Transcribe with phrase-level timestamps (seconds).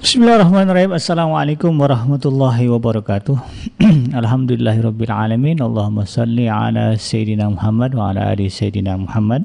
[0.00, 0.96] Bismillahirrahmanirrahim.
[0.96, 3.36] Assalamualaikum warahmatullahi wabarakatuh.
[4.20, 5.60] Alhamdulillahirabbil alamin.
[5.60, 9.44] Allahumma salli ala sayyidina Muhammad wa ala ali sayyidina Muhammad.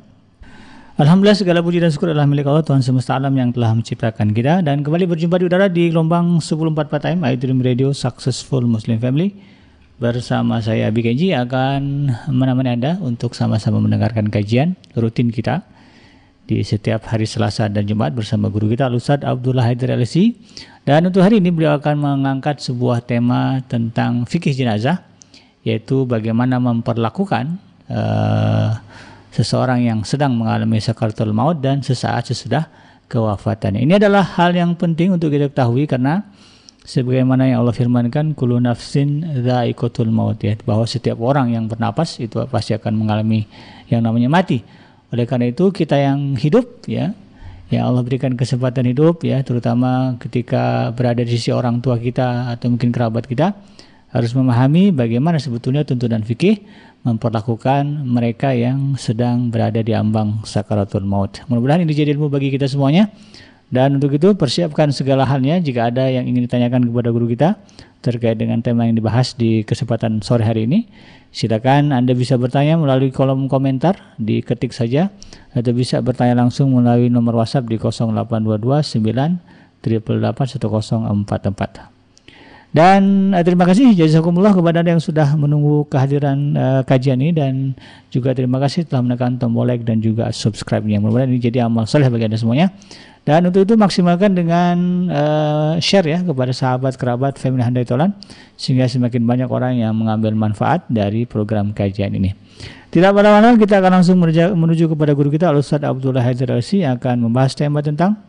[0.95, 4.63] Alhamdulillah segala puji dan syukur adalah milik Allah Tuhan semesta alam yang telah menciptakan kita
[4.63, 9.35] dan kembali berjumpa di udara di gelombang 1044 time Dream Radio Successful Muslim Family
[9.99, 15.67] bersama saya Abi Kenji akan menemani Anda untuk sama-sama mendengarkan kajian rutin kita
[16.45, 20.37] di setiap hari Selasa dan Jumat bersama guru kita Ustaz Abdullah Haidar LC.
[20.85, 25.01] Dan untuk hari ini beliau akan mengangkat sebuah tema tentang fikih jenazah
[25.65, 27.57] yaitu bagaimana memperlakukan
[27.89, 28.77] uh,
[29.33, 32.69] seseorang yang sedang mengalami sakaratul maut dan sesaat sesudah
[33.09, 33.81] kewafatannya.
[33.81, 36.21] Ini adalah hal yang penting untuk kita ketahui karena
[36.85, 42.45] sebagaimana yang Allah firmankan kullu nafsin dha'iqatul maut ya bahwa setiap orang yang bernapas itu
[42.45, 43.49] pasti akan mengalami
[43.89, 44.84] yang namanya mati.
[45.15, 47.15] Oleh karena itu kita yang hidup ya
[47.71, 52.67] ya Allah berikan kesempatan hidup ya terutama ketika berada di sisi orang tua kita atau
[52.69, 53.55] mungkin kerabat kita
[54.11, 56.61] harus memahami bagaimana sebetulnya tuntunan fikih
[57.07, 61.37] memperlakukan mereka yang sedang berada di ambang sakaratul maut.
[61.45, 63.13] Mudah-mudahan ini jadi ilmu bagi kita semuanya.
[63.73, 67.57] Dan untuk itu persiapkan segala halnya jika ada yang ingin ditanyakan kepada guru kita
[68.05, 70.85] terkait dengan tema yang dibahas di kesempatan sore hari ini.
[71.35, 75.11] Silakan Anda bisa bertanya melalui kolom komentar, diketik saja
[75.51, 78.55] atau bisa bertanya langsung melalui nomor WhatsApp di 0822
[79.83, 81.95] 1044.
[82.75, 87.71] Dan uh, terima kasih jazakumullah kepada Anda yang sudah menunggu kehadiran uh, kajian ini dan
[88.11, 90.99] juga terima kasih telah menekan tombol like dan juga subscribe-nya.
[90.99, 92.75] Mudah-mudahan ini jadi amal soleh bagi Anda semuanya.
[93.25, 98.13] Dan untuk itu maksimalkan dengan uh, share ya kepada sahabat, kerabat, family handai tolan
[98.53, 102.37] sehingga semakin banyak orang yang mengambil manfaat dari program kajian ini.
[102.93, 107.15] Tidak pada mana kita akan langsung menuju, menuju kepada guru kita Al-Ustaz Abdullah Haidar akan
[107.25, 108.21] membahas tema tentang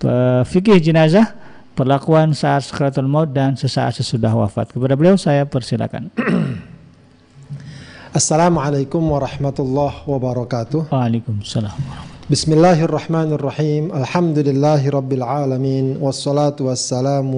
[0.00, 1.36] uh, fikih jenazah
[1.76, 4.72] perlakuan saat sekaratul maut dan sesaat sesudah wafat.
[4.72, 6.08] Kepada beliau saya persilakan.
[8.16, 10.88] Assalamualaikum warahmatullahi wabarakatuh.
[10.88, 12.15] Waalaikumsalam.
[12.30, 17.30] بسم الله الرحمن الرحيم الحمد لله رب العالمين والصلاة والسلام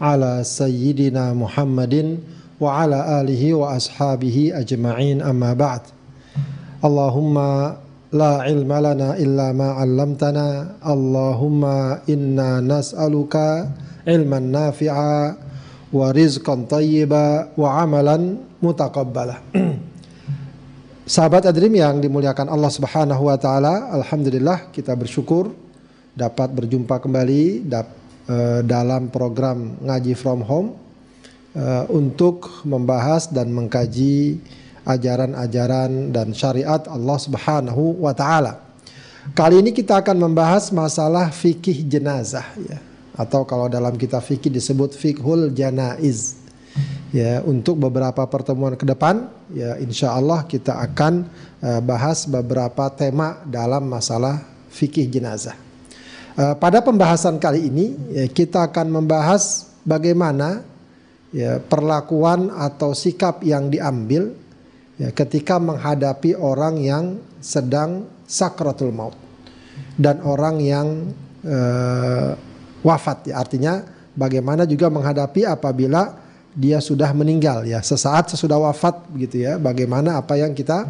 [0.00, 2.18] على سيدنا محمد
[2.60, 5.80] وعلى آله وأصحابه أجمعين أما بعد
[6.84, 7.36] اللهم
[8.12, 10.48] لا علم لنا إلا ما علمتنا
[10.86, 11.64] اللهم
[12.10, 13.34] إنا نسألك
[14.08, 15.34] علما نافعا
[15.92, 18.16] ورزقا طيبا وعملا
[18.62, 19.36] متقبلا
[21.10, 25.50] Sahabat Adrim yang dimuliakan Allah Subhanahu wa taala, alhamdulillah kita bersyukur
[26.14, 30.78] dapat berjumpa kembali uh, dalam program Ngaji from Home
[31.58, 34.38] uh, untuk membahas dan mengkaji
[34.86, 38.62] ajaran-ajaran dan syariat Allah Subhanahu wa taala.
[39.34, 42.78] Kali ini kita akan membahas masalah fikih jenazah ya
[43.18, 46.39] atau kalau dalam kitab fikih disebut fikhul janaiz.
[47.10, 51.26] Ya, untuk beberapa pertemuan ke depan ya insya Allah kita akan
[51.58, 55.58] uh, bahas beberapa tema dalam masalah fikih jenazah.
[56.38, 60.62] Uh, pada pembahasan kali ini ya, kita akan membahas bagaimana
[61.34, 64.30] ya perlakuan atau sikap yang diambil
[64.94, 69.18] ya, ketika menghadapi orang yang sedang sakratul maut
[69.98, 71.10] dan orang yang
[71.42, 72.38] uh,
[72.86, 73.82] wafat ya artinya
[74.14, 77.82] bagaimana juga menghadapi apabila dia sudah meninggal ya.
[77.82, 79.56] Sesaat sesudah wafat begitu ya.
[79.56, 80.88] Bagaimana apa yang kita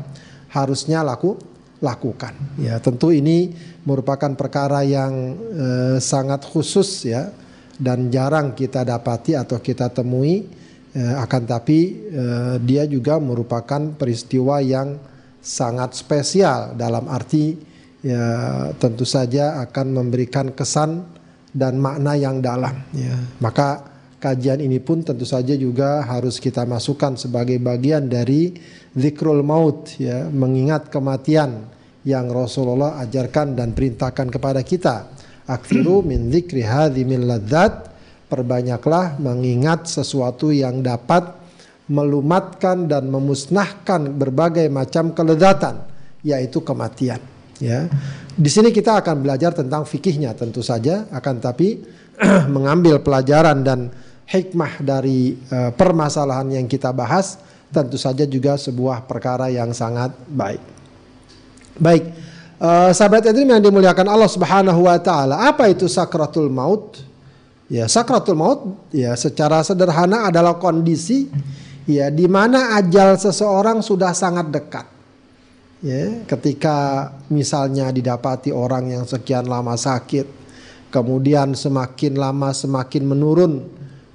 [0.51, 1.37] harusnya laku
[1.81, 2.77] lakukan ya.
[2.81, 3.53] Tentu ini
[3.89, 5.13] merupakan perkara yang
[5.57, 7.33] uh, sangat khusus ya
[7.81, 10.61] dan jarang kita dapati atau kita temui
[10.91, 14.99] Eh, akan tapi eh, dia juga merupakan peristiwa yang
[15.39, 17.55] sangat spesial dalam arti
[18.03, 18.27] ya
[18.75, 21.07] tentu saja akan memberikan kesan
[21.55, 23.15] dan makna yang dalam ya.
[23.39, 23.87] Maka
[24.21, 28.53] kajian ini pun tentu saja juga harus kita masukkan sebagai bagian dari
[28.93, 31.65] zikrul maut ya mengingat kematian
[32.05, 35.09] yang Rasulullah ajarkan dan perintahkan kepada kita.
[35.49, 37.89] Aksiru min zikri hadhimil ladzat.
[38.31, 41.35] Perbanyaklah mengingat sesuatu yang dapat
[41.91, 45.83] melumatkan dan memusnahkan berbagai macam kelezatan
[46.23, 47.19] yaitu kematian
[47.59, 47.91] ya.
[48.31, 51.83] Di sini kita akan belajar tentang fikihnya tentu saja akan tapi
[52.55, 53.91] mengambil pelajaran dan
[54.31, 57.37] hikmah dari uh, permasalahan yang kita bahas
[57.75, 60.63] tentu saja juga sebuah perkara yang sangat baik
[61.75, 62.05] baik
[62.63, 67.11] uh, sahabat yang dimuliakan Allah Subhanahu wa taala apa itu sakratul maut
[67.71, 71.31] Ya, sakratul maut ya secara sederhana adalah kondisi
[71.87, 74.87] ya di mana ajal seseorang sudah sangat dekat.
[75.79, 80.27] Ya, ketika misalnya didapati orang yang sekian lama sakit,
[80.91, 83.63] kemudian semakin lama semakin menurun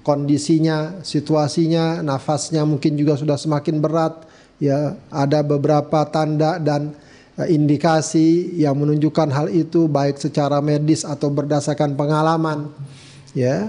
[0.05, 4.13] kondisinya, situasinya, nafasnya mungkin juga sudah semakin berat.
[4.55, 6.95] Ya, ada beberapa tanda dan
[7.35, 12.71] eh, indikasi yang menunjukkan hal itu baik secara medis atau berdasarkan pengalaman.
[13.35, 13.67] Ya.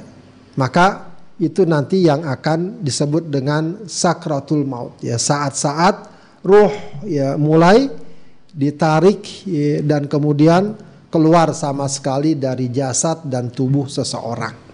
[0.55, 6.09] Maka itu nanti yang akan disebut dengan sakratul maut ya saat-saat
[6.41, 6.73] ruh
[7.05, 7.93] ya mulai
[8.57, 10.73] ditarik ya, dan kemudian
[11.13, 14.66] keluar sama sekali dari jasad dan tubuh seseorang.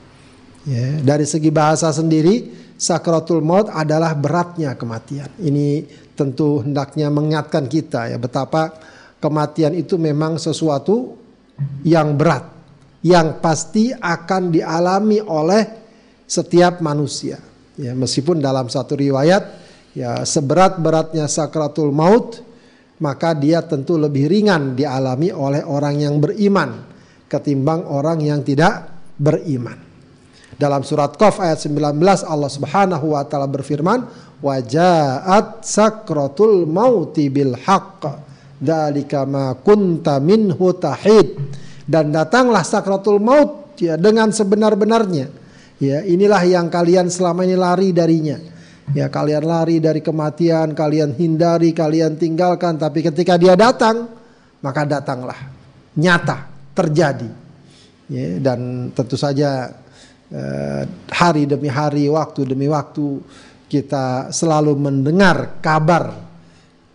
[0.62, 5.26] Ya, dari segi bahasa sendiri sakratul maut adalah beratnya kematian.
[5.43, 5.82] Ini
[6.14, 8.70] tentu hendaknya mengingatkan kita ya betapa
[9.19, 11.19] kematian itu memang sesuatu
[11.82, 12.47] yang berat
[13.03, 15.62] yang pasti akan dialami oleh
[16.26, 17.43] setiap manusia.
[17.75, 19.43] Ya, meskipun dalam satu riwayat
[19.99, 22.38] ya seberat-beratnya sakratul maut
[23.03, 26.87] maka dia tentu lebih ringan dialami oleh orang yang beriman
[27.26, 28.87] ketimbang orang yang tidak
[29.19, 29.92] beriman.
[30.62, 34.06] Dalam surat Qaf ayat 19 Allah Subhanahu wa taala berfirman,
[34.38, 38.06] "Wajaat sakratul mauti bil haqq,
[38.62, 41.35] dzalika ma kunta minhu tahid."
[41.82, 45.26] Dan datanglah sakratul maut ya dengan sebenar-benarnya.
[45.82, 48.38] Ya, inilah yang kalian selama ini lari darinya
[48.91, 52.76] Ya kalian lari dari kematian, kalian hindari, kalian tinggalkan.
[52.76, 54.11] Tapi ketika dia datang,
[54.61, 55.38] maka datanglah.
[55.97, 57.31] Nyata, terjadi.
[58.11, 59.70] Ya, dan tentu saja
[61.12, 63.20] hari demi hari, waktu demi waktu
[63.69, 66.17] kita selalu mendengar kabar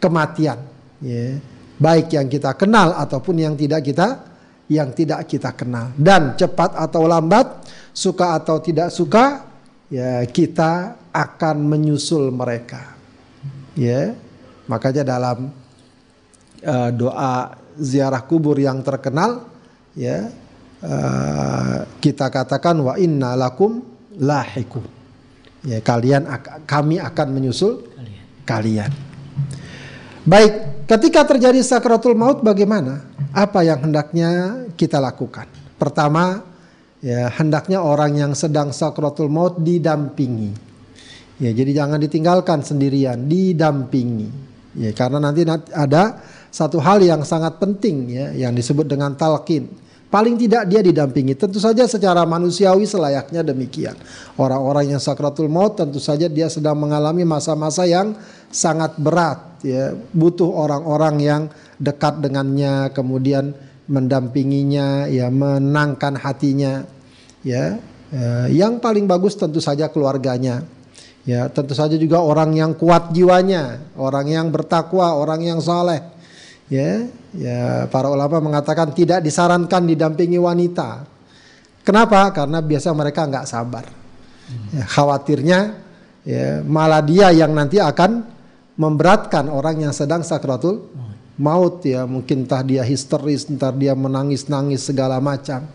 [0.01, 0.57] kematian.
[0.97, 1.37] Ya,
[1.77, 4.25] baik yang kita kenal ataupun yang tidak kita
[4.67, 5.93] yang tidak kita kenal.
[5.95, 9.47] Dan cepat atau lambat, suka atau tidak suka,
[9.87, 12.93] ya kita akan menyusul mereka.
[13.73, 14.13] Ya.
[14.67, 15.47] Makanya dalam
[16.65, 19.47] uh, doa ziarah kubur yang terkenal
[19.93, 20.27] ya
[20.87, 23.83] uh, kita katakan wa inna lakum
[24.15, 24.81] lahikum.
[25.67, 26.23] Ya, kalian
[26.63, 28.23] kami akan menyusul kalian.
[28.47, 28.91] kalian.
[30.27, 33.03] Baik, ketika terjadi sakratul maut bagaimana?
[33.35, 35.47] Apa yang hendaknya kita lakukan?
[35.75, 36.43] Pertama,
[37.03, 40.51] ya hendaknya orang yang sedang sakratul maut didampingi.
[41.37, 44.29] Ya, jadi jangan ditinggalkan sendirian, didampingi.
[44.77, 46.21] Ya, karena nanti ada
[46.53, 49.69] satu hal yang sangat penting ya yang disebut dengan talqin.
[50.07, 51.35] Paling tidak dia didampingi.
[51.35, 53.91] Tentu saja secara manusiawi selayaknya demikian.
[54.39, 58.15] Orang-orang yang sakratul maut tentu saja dia sedang mengalami masa-masa yang
[58.47, 61.41] sangat berat ya, butuh orang-orang yang
[61.75, 63.51] dekat dengannya kemudian
[63.87, 66.83] mendampinginya, ya menangkan hatinya,
[67.43, 67.79] ya.
[68.07, 70.63] Eh, yang paling bagus tentu saja keluarganya.
[71.27, 75.99] Ya, tentu saja juga orang yang kuat jiwanya, orang yang bertakwa, orang yang saleh.
[76.67, 81.07] Ya, ya para ulama mengatakan tidak disarankan didampingi wanita.
[81.87, 82.27] Kenapa?
[82.35, 83.87] Karena biasa mereka nggak sabar.
[84.75, 85.59] Ya, khawatirnya
[86.27, 88.23] ya, malah dia yang nanti akan
[88.75, 90.87] memberatkan orang yang sedang sakratul
[91.37, 95.69] maut ya mungkin entah dia histeris entah dia menangis-nangis segala macam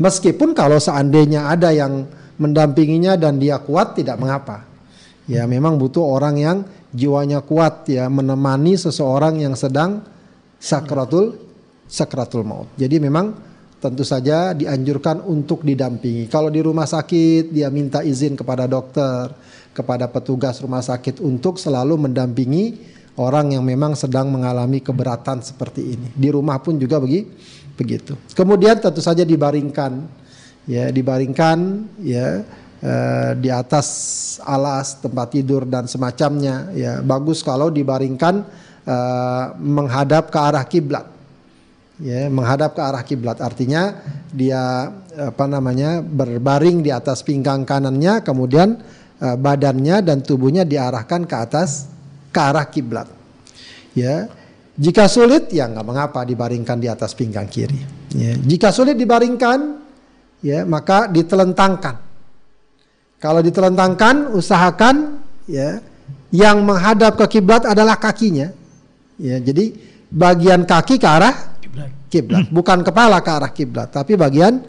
[0.00, 2.08] meskipun kalau seandainya ada yang
[2.40, 4.64] mendampinginya dan dia kuat tidak mengapa
[5.28, 6.58] ya memang butuh orang yang
[6.92, 10.00] jiwanya kuat ya menemani seseorang yang sedang
[10.62, 11.34] sakratul
[11.90, 13.34] sakratul maut jadi memang
[13.82, 19.34] tentu saja dianjurkan untuk didampingi kalau di rumah sakit dia minta izin kepada dokter
[19.74, 26.08] kepada petugas rumah sakit untuk selalu mendampingi orang yang memang sedang mengalami keberatan seperti ini.
[26.12, 27.28] Di rumah pun juga begi,
[27.76, 28.16] begitu.
[28.32, 29.92] Kemudian tentu saja dibaringkan,
[30.64, 31.58] ya dibaringkan,
[32.00, 32.44] ya
[32.80, 33.88] eh, di atas
[34.44, 36.72] alas tempat tidur dan semacamnya.
[36.72, 38.44] Ya bagus kalau dibaringkan
[38.86, 41.06] eh, menghadap ke arah kiblat.
[42.02, 43.94] Ya, menghadap ke arah kiblat artinya
[44.34, 48.80] dia apa namanya berbaring di atas pinggang kanannya, kemudian
[49.22, 51.86] eh, badannya dan tubuhnya diarahkan ke atas
[52.32, 53.06] ke arah kiblat.
[53.92, 54.26] Ya,
[54.72, 57.76] jika sulit ya nggak mengapa dibaringkan di atas pinggang kiri.
[58.16, 59.78] Ya, jika sulit dibaringkan,
[60.40, 62.00] ya maka ditelentangkan.
[63.22, 65.78] Kalau ditelentangkan, usahakan ya
[66.34, 68.50] yang menghadap ke kiblat adalah kakinya.
[69.22, 69.70] Ya, jadi
[70.10, 71.54] bagian kaki ke arah
[72.10, 74.60] kiblat, bukan kepala ke arah kiblat, tapi bagian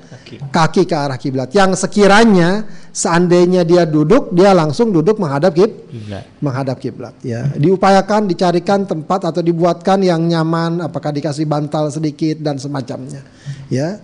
[0.54, 1.50] kaki, ke arah kiblat.
[1.52, 7.18] Yang sekiranya seandainya dia duduk, dia langsung duduk menghadap kiblat, menghadap kiblat.
[7.26, 13.26] Ya, diupayakan dicarikan tempat atau dibuatkan yang nyaman, apakah dikasih bantal sedikit dan semacamnya.
[13.68, 14.00] Ya,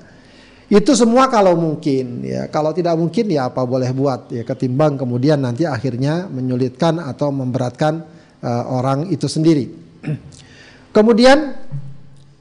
[0.69, 2.21] itu semua kalau mungkin.
[2.27, 4.29] Ya, kalau tidak mungkin ya apa boleh buat.
[4.29, 8.05] Ya, ketimbang kemudian nanti akhirnya menyulitkan atau memberatkan
[8.43, 9.88] uh, orang itu sendiri.
[10.95, 11.53] Kemudian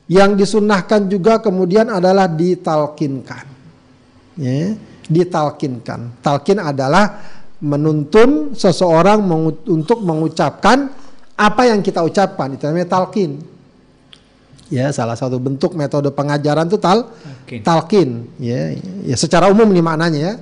[0.09, 3.45] yang disunnahkan juga kemudian adalah ditalkinkan.
[4.41, 4.73] ya,
[5.05, 6.25] ditalkinkan.
[6.25, 7.21] Talkin adalah
[7.61, 10.89] menuntun seseorang mengu untuk mengucapkan
[11.37, 13.37] apa yang kita ucapkan itu namanya talkin.
[14.69, 17.09] Ya, salah satu bentuk metode pengajaran itu tal
[17.45, 17.61] talkin.
[17.65, 18.09] talkin.
[18.41, 20.35] Ya, ya secara umum ini maknanya ya.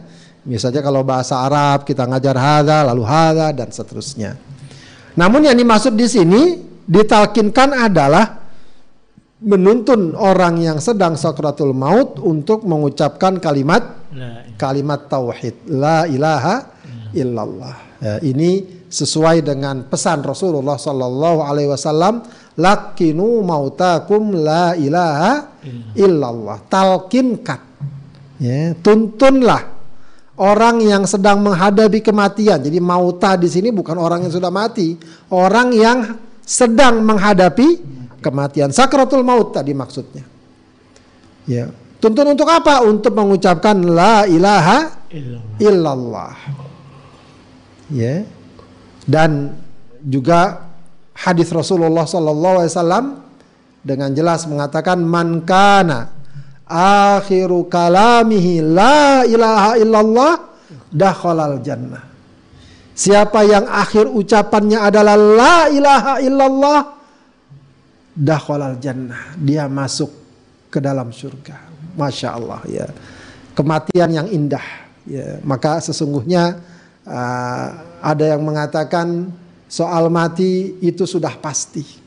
[0.46, 4.38] Misalnya kalau bahasa Arab kita ngajar hada lalu hada dan seterusnya.
[5.18, 6.42] Namun yang dimaksud di sini
[6.87, 8.47] ditalkinkan adalah
[9.43, 14.09] menuntun orang yang sedang sakratul maut untuk mengucapkan kalimat
[14.57, 16.73] kalimat tauhid la ilaha
[17.12, 17.76] illallah.
[18.00, 22.25] Ya, ini sesuai dengan pesan Rasulullah sallallahu alaihi wasallam
[22.57, 25.52] lakinu mautakum la ilaha
[25.93, 26.64] illallah.
[26.73, 27.61] Talkinkan.
[28.40, 29.76] Ya, tuntunlah
[30.37, 32.61] orang yang sedang menghadapi kematian.
[32.61, 34.97] Jadi mauta di sini bukan orang yang sudah mati,
[35.33, 35.99] orang yang
[36.46, 37.82] sedang menghadapi
[38.22, 38.70] kematian.
[38.70, 40.22] Sakratul maut tadi maksudnya.
[41.44, 41.74] Ya.
[41.98, 42.86] Tuntun untuk apa?
[42.86, 44.94] Untuk mengucapkan la ilaha
[45.58, 46.34] illallah.
[47.90, 48.22] Ya.
[49.02, 49.58] Dan
[50.02, 50.70] juga
[51.14, 53.26] hadis Rasulullah wasallam
[53.82, 56.10] dengan jelas mengatakan man kana
[56.66, 60.32] akhiru kalamihi la ilaha illallah
[60.90, 62.15] dakhalal jannah.
[62.96, 66.80] Siapa yang akhir ucapannya adalah la ilaha illallah
[68.16, 69.36] dakhalal jannah.
[69.36, 70.08] Dia masuk
[70.72, 71.60] ke dalam surga.
[71.92, 72.88] Masya Allah ya.
[73.52, 74.64] Kematian yang indah.
[75.04, 76.56] Ya, maka sesungguhnya
[77.04, 77.66] uh,
[78.00, 79.28] ada yang mengatakan
[79.68, 82.06] soal mati itu sudah pasti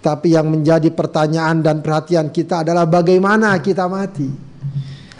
[0.00, 4.28] tapi yang menjadi pertanyaan dan perhatian kita adalah bagaimana kita mati.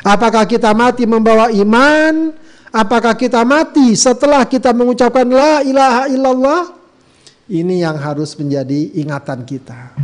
[0.00, 2.32] Apakah kita mati membawa iman?
[2.70, 6.62] Apakah kita mati setelah kita mengucapkan la ilaha illallah?
[7.50, 9.94] Ini yang harus menjadi ingatan kita.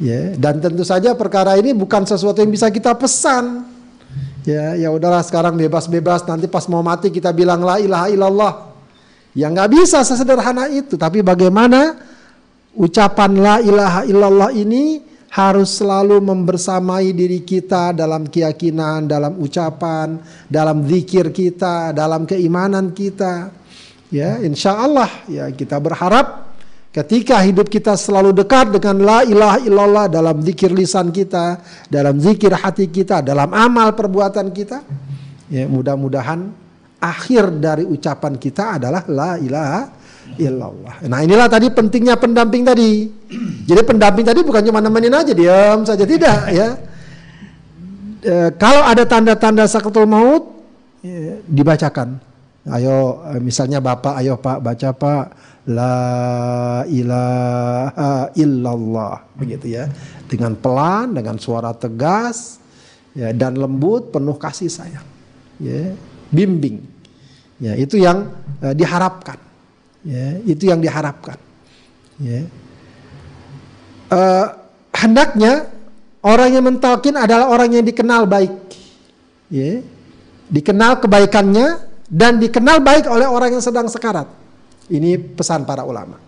[0.00, 3.68] Ya, dan tentu saja perkara ini bukan sesuatu yang bisa kita pesan.
[4.48, 8.52] Ya, ya udahlah sekarang bebas-bebas nanti pas mau mati kita bilang la ilaha illallah.
[9.36, 12.00] Ya nggak bisa sesederhana itu, tapi bagaimana
[12.74, 14.98] Ucapan la ilaha illallah ini
[15.34, 23.50] harus selalu membersamai diri kita dalam keyakinan, dalam ucapan, dalam zikir kita, dalam keimanan kita.
[24.14, 26.54] Ya, insya Allah ya kita berharap
[26.94, 31.58] ketika hidup kita selalu dekat dengan la ilaha illallah dalam zikir lisan kita,
[31.90, 34.86] dalam zikir hati kita, dalam amal perbuatan kita.
[35.50, 36.46] Ya, mudah-mudahan
[37.02, 40.03] akhir dari ucapan kita adalah la ilaha
[40.38, 41.04] illallah.
[41.06, 43.06] Nah inilah tadi pentingnya pendamping tadi.
[43.64, 46.68] Jadi pendamping tadi bukan cuma nemenin aja diam saja tidak ya.
[48.24, 50.42] E, kalau ada tanda-tanda sakratul maut
[51.04, 52.18] e, dibacakan.
[52.64, 55.24] Ayo e, misalnya bapak, ayo pak baca pak
[55.64, 55.96] la
[56.88, 59.86] ilaha illallah begitu ya.
[60.26, 62.58] Dengan pelan, dengan suara tegas
[63.14, 65.06] ya dan lembut penuh kasih sayang.
[65.62, 65.94] Ya,
[66.34, 66.82] bimbing.
[67.62, 69.53] Ya, itu yang e, diharapkan.
[70.04, 71.40] Ya, itu yang diharapkan.
[72.20, 72.44] Ya.
[74.12, 74.46] Uh,
[74.92, 75.72] hendaknya
[76.20, 78.52] orang yang mentalkin adalah orang yang dikenal baik.
[79.48, 79.80] Ya.
[80.52, 84.28] Dikenal kebaikannya dan dikenal baik oleh orang yang sedang sekarat.
[84.92, 86.20] Ini pesan para ulama.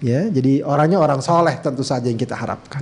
[0.00, 2.80] Ya, jadi orangnya orang soleh tentu saja yang kita harapkan.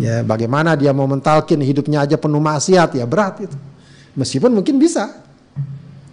[0.00, 3.56] Ya, bagaimana dia mau mentalkin hidupnya aja penuh maksiat ya berat itu.
[4.16, 5.12] Meskipun mungkin bisa.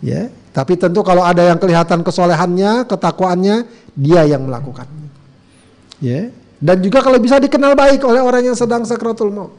[0.04, 5.12] Ya, tapi tentu kalau ada yang kelihatan kesolehannya, ketakwaannya, dia yang melakukannya.
[6.00, 6.32] Ya.
[6.64, 9.52] Dan juga kalau bisa dikenal baik oleh orang yang sedang sakratul maut.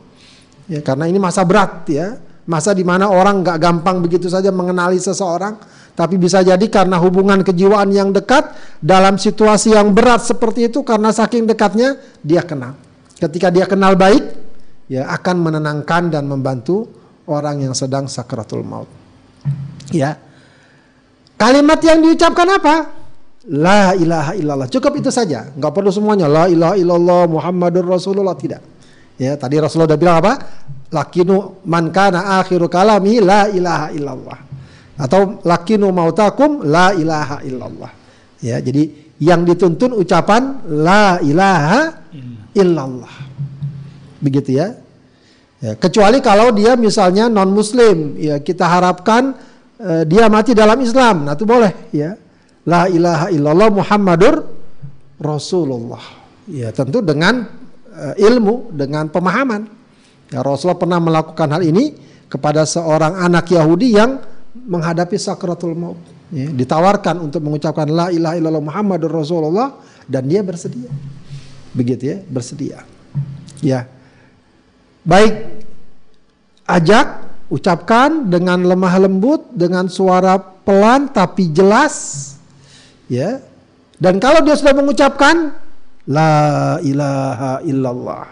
[0.64, 2.16] Ya, karena ini masa berat ya.
[2.48, 5.60] Masa di mana orang nggak gampang begitu saja mengenali seseorang,
[5.92, 11.12] tapi bisa jadi karena hubungan kejiwaan yang dekat dalam situasi yang berat seperti itu karena
[11.12, 12.72] saking dekatnya dia kenal.
[13.20, 14.24] Ketika dia kenal baik,
[14.88, 16.88] ya akan menenangkan dan membantu
[17.28, 18.88] orang yang sedang sakratul maut.
[19.92, 20.25] Ya.
[21.37, 22.75] Kalimat yang diucapkan apa?
[23.47, 24.69] La ilaha illallah.
[24.73, 25.52] Cukup itu saja.
[25.52, 26.26] Enggak perlu semuanya.
[26.26, 28.64] La ilaha illallah Muhammadur Rasulullah tidak.
[29.16, 30.33] Ya, tadi Rasulullah sudah bilang apa?
[30.93, 34.38] Lakinu man kana akhiru kalami la ilaha illallah.
[34.97, 37.93] Atau lakinu mautakum la ilaha illallah.
[38.40, 38.88] Ya, jadi
[39.21, 42.00] yang dituntun ucapan la ilaha
[42.52, 43.14] illallah.
[44.21, 44.76] Begitu ya.
[45.61, 49.37] ya kecuali kalau dia misalnya non muslim, ya kita harapkan
[49.80, 52.16] uh, dia mati dalam Islam, nah itu boleh ya.
[52.66, 54.35] La ilaha illallah Muhammadur
[55.23, 56.02] Rasulullah.
[56.50, 57.47] Ya, tentu dengan
[57.95, 59.66] uh, ilmu, dengan pemahaman.
[60.35, 61.95] Ya, Rasulullah pernah melakukan hal ini
[62.26, 64.18] kepada seorang anak Yahudi yang
[64.66, 65.99] menghadapi sakratul maut.
[66.35, 69.78] Ya, ditawarkan untuk mengucapkan la ilaha illallah Muhammadur Rasulullah
[70.11, 70.90] dan dia bersedia.
[71.71, 72.78] Begitu ya, bersedia.
[73.62, 73.87] Ya.
[75.06, 75.62] Baik
[76.66, 81.94] ajak ucapkan dengan lemah lembut, dengan suara pelan tapi jelas.
[83.06, 83.42] Ya.
[83.96, 85.56] Dan kalau dia sudah mengucapkan
[86.06, 88.26] la ilaha illallah.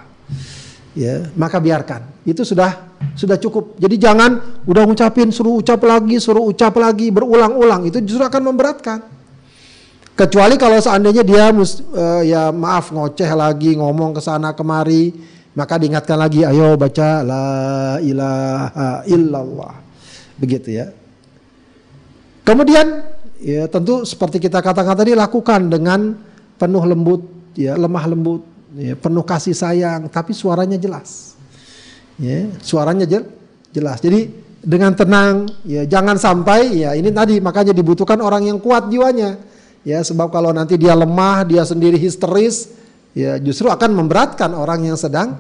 [0.95, 2.07] Ya, maka biarkan.
[2.23, 3.75] Itu sudah sudah cukup.
[3.83, 7.91] Jadi jangan udah ngucapin suruh ucap lagi, suruh ucap lagi berulang-ulang.
[7.91, 8.99] Itu justru akan memberatkan.
[10.15, 15.11] Kecuali kalau seandainya dia uh, ya maaf ngoceh lagi, ngomong ke sana kemari,
[15.55, 17.47] maka diingatkan lagi, ayo baca la
[18.03, 19.75] ilaha illallah.
[20.39, 20.87] Begitu ya.
[22.45, 23.07] Kemudian
[23.41, 26.13] ya tentu seperti kita katakan tadi lakukan dengan
[26.59, 27.23] penuh lembut,
[27.57, 28.43] ya lemah lembut,
[28.77, 31.39] ya, penuh kasih sayang, tapi suaranya jelas.
[32.21, 33.27] Ya, suaranya jel,
[33.75, 33.99] jelas.
[33.99, 34.29] Jadi
[34.61, 40.01] dengan tenang, ya jangan sampai ya ini tadi makanya dibutuhkan orang yang kuat jiwanya Ya,
[40.01, 42.73] sebab kalau nanti dia lemah, dia sendiri histeris,
[43.15, 45.39] ya justru akan memberatkan orang yang sedang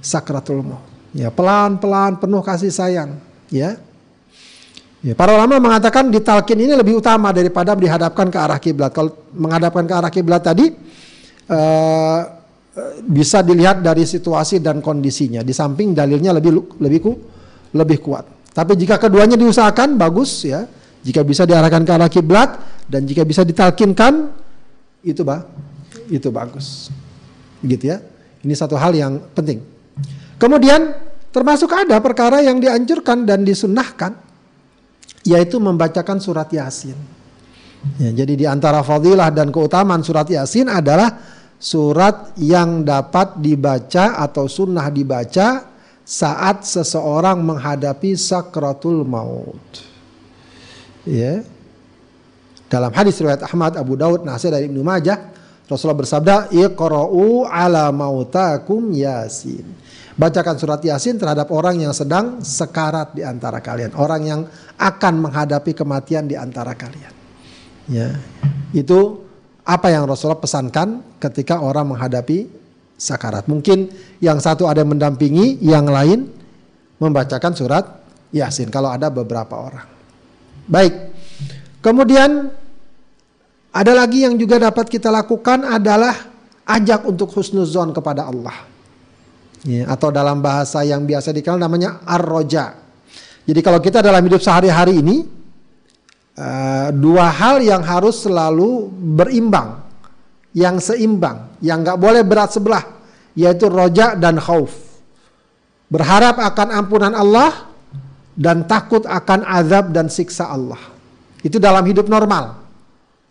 [0.00, 0.86] sakratul maut.
[1.10, 3.18] Ya, pelan-pelan penuh kasih sayang,
[3.50, 3.74] ya.
[5.02, 8.94] Ya, para ulama mengatakan di talqin ini lebih utama daripada dihadapkan ke arah kiblat.
[8.94, 10.70] Kalau menghadapkan ke arah kiblat tadi
[11.50, 12.20] uh,
[13.08, 15.40] bisa dilihat dari situasi dan kondisinya.
[15.42, 17.12] Di samping dalilnya lebih lebih ku,
[17.74, 18.28] lebih kuat.
[18.52, 20.68] Tapi jika keduanya diusahakan bagus ya.
[21.00, 24.36] Jika bisa diarahkan ke arah kiblat dan jika bisa ditalkinkan
[25.00, 25.48] itu bah
[26.12, 26.92] itu bagus.
[27.60, 27.98] Begitu ya.
[28.40, 29.60] Ini satu hal yang penting.
[30.40, 30.96] Kemudian
[31.28, 34.16] termasuk ada perkara yang dianjurkan dan disunnahkan
[35.28, 36.96] yaitu membacakan surat Yasin.
[38.00, 41.20] Ya, jadi di antara fadilah dan keutamaan surat Yasin adalah
[41.60, 45.68] surat yang dapat dibaca atau sunnah dibaca
[46.00, 49.90] saat seseorang menghadapi sakratul maut
[51.04, 51.44] ya
[52.70, 55.18] dalam hadis riwayat Ahmad, Abu Daud, Nasir dari Ibnu Majah,
[55.70, 59.62] Rasulullah bersabda, "Iqra'u ala mautakum Yasin."
[60.18, 64.40] Bacakan surat Yasin terhadap orang yang sedang sekarat di antara kalian, orang yang
[64.76, 67.14] akan menghadapi kematian di antara kalian.
[67.86, 68.18] Ya.
[68.74, 69.22] Itu
[69.64, 72.50] apa yang Rasulullah pesankan ketika orang menghadapi
[72.98, 73.48] sakarat.
[73.48, 73.88] Mungkin
[74.20, 76.28] yang satu ada yang mendampingi, yang lain
[77.00, 77.84] membacakan surat
[78.34, 79.86] Yasin kalau ada beberapa orang.
[80.68, 81.16] Baik.
[81.80, 82.52] Kemudian
[83.70, 86.14] ada lagi yang juga dapat kita lakukan adalah
[86.66, 88.66] ajak untuk husnuzon kepada Allah.
[89.62, 92.80] Ya, atau dalam bahasa yang biasa dikenal namanya ar-roja.
[93.44, 95.16] Jadi kalau kita dalam hidup sehari-hari ini
[96.40, 99.84] uh, dua hal yang harus selalu berimbang,
[100.56, 102.84] yang seimbang, yang nggak boleh berat sebelah,
[103.36, 104.72] yaitu roja dan khauf.
[105.92, 107.68] Berharap akan ampunan Allah
[108.32, 110.80] dan takut akan azab dan siksa Allah.
[111.44, 112.59] Itu dalam hidup normal.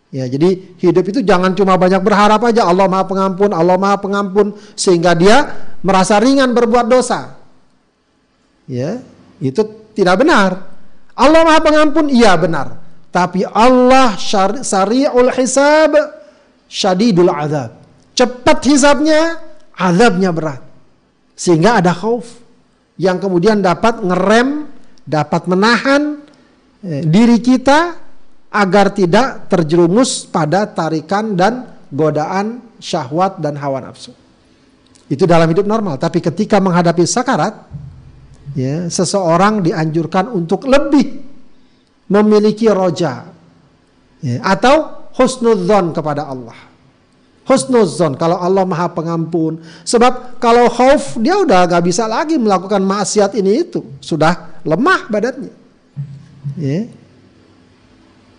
[0.09, 4.57] Ya, jadi hidup itu jangan cuma banyak berharap aja Allah Maha Pengampun, Allah Maha Pengampun
[4.73, 5.53] sehingga dia
[5.85, 7.37] merasa ringan berbuat dosa.
[8.65, 9.05] Ya,
[9.37, 9.61] itu
[9.93, 10.65] tidak benar.
[11.13, 12.81] Allah Maha Pengampun iya benar,
[13.13, 15.93] tapi Allah syari'ul hisab
[16.65, 17.77] syadidul azab.
[18.17, 19.37] Cepat hisabnya,
[19.77, 20.65] azabnya berat.
[21.37, 22.25] Sehingga ada khauf
[22.97, 24.67] yang kemudian dapat ngerem
[25.05, 26.17] dapat menahan
[26.81, 28.08] eh, diri kita
[28.49, 34.13] agar tidak terjerumus pada tarikan dan godaan syahwat dan hawa nafsu.
[35.09, 37.65] Itu dalam hidup normal, tapi ketika menghadapi sakarat,
[38.53, 41.25] ya, seseorang dianjurkan untuk lebih
[42.09, 43.25] memiliki roja
[44.21, 46.69] ya, atau husnudzon kepada Allah
[47.49, 49.57] husnuzon kalau Allah maha pengampun.
[49.81, 53.81] Sebab kalau khauf dia udah gak bisa lagi melakukan maksiat ini itu.
[53.97, 55.53] Sudah lemah badannya.
[56.61, 56.85] Ya.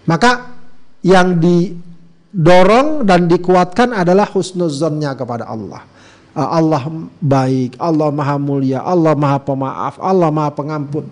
[0.08, 0.56] Maka
[1.00, 5.84] yang didorong dan dikuatkan adalah husnuzonnya kepada Allah.
[6.30, 6.86] Ah, Allah
[7.18, 11.10] baik, Allah maha mulia, Allah maha pemaaf, Allah maha pengampun.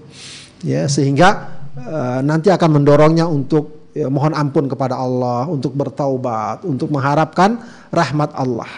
[0.63, 6.91] Ya, sehingga uh, nanti akan mendorongnya untuk ya, mohon ampun kepada Allah, untuk bertaubat, untuk
[6.91, 8.71] mengharapkan rahmat Allah.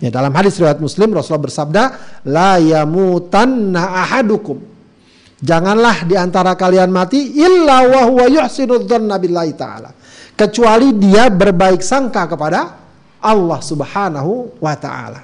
[0.00, 1.82] Ya, dalam hadis riwayat Muslim Rasulullah bersabda,
[2.26, 4.71] "La yamutanna ahadukum."
[5.42, 8.86] Janganlah di antara kalian mati illa wa huwa yuhsinu
[9.58, 9.90] taala.
[10.38, 12.78] Kecuali dia berbaik sangka kepada
[13.18, 15.20] Allah Subhanahu wa taala.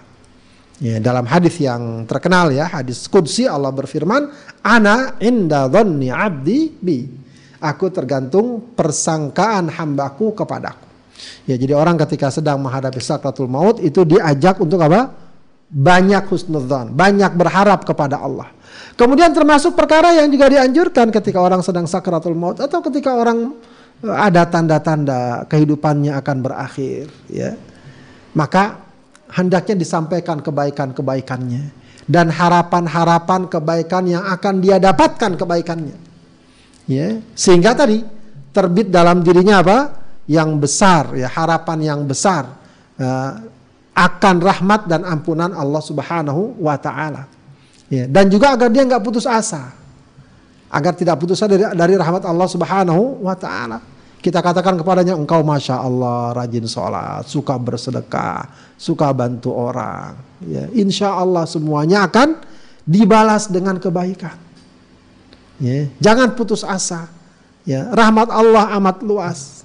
[0.79, 4.31] Ya, dalam hadis yang terkenal ya, hadis qudsi Allah berfirman,
[4.63, 6.99] "Ana inda dhanni 'abdi bi."
[7.59, 10.87] Aku tergantung persangkaan hambaku kepadaku.
[11.51, 15.11] Ya jadi orang ketika sedang menghadapi sakratul maut itu diajak untuk apa?
[15.67, 18.55] Banyak husnudzan, banyak berharap kepada Allah.
[18.99, 23.55] Kemudian termasuk perkara yang juga dianjurkan ketika orang sedang sakratul maut atau ketika orang
[24.03, 27.55] eh, ada tanda-tanda kehidupannya akan berakhir, ya.
[28.35, 28.79] Maka
[29.35, 31.63] hendaknya disampaikan kebaikan-kebaikannya
[32.09, 35.97] dan harapan-harapan kebaikan yang akan dia dapatkan kebaikannya.
[36.89, 38.01] Ya, sehingga tadi
[38.51, 39.79] terbit dalam dirinya apa?
[40.29, 42.49] Yang besar, ya harapan yang besar
[43.01, 43.33] uh,
[43.97, 47.29] akan rahmat dan ampunan Allah Subhanahu wa taala.
[47.89, 49.73] Ya, dan juga agar dia nggak putus asa.
[50.69, 53.81] Agar tidak putus asa dari, dari rahmat Allah Subhanahu wa taala.
[54.19, 60.19] Kita katakan kepadanya engkau masya Allah rajin sholat, suka bersedekah, suka bantu orang.
[60.45, 62.37] Ya, insya Allah semuanya akan
[62.85, 64.37] dibalas dengan kebaikan.
[65.63, 67.09] Ya, jangan putus asa.
[67.63, 69.63] Ya, rahmat Allah amat luas.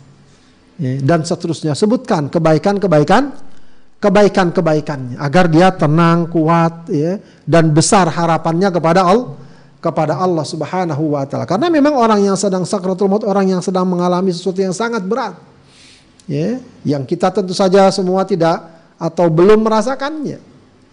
[0.77, 3.33] Ya, dan seterusnya sebutkan kebaikan-kebaikan
[4.04, 9.39] kebaikan-kebaikannya agar dia tenang, kuat ya dan besar harapannya kepada Allah
[9.84, 11.44] kepada Allah Subhanahu wa taala.
[11.44, 15.36] Karena memang orang yang sedang sakratul maut orang yang sedang mengalami sesuatu yang sangat berat.
[16.24, 18.63] Ya, yang kita tentu saja semua tidak
[18.96, 20.39] atau belum merasakannya.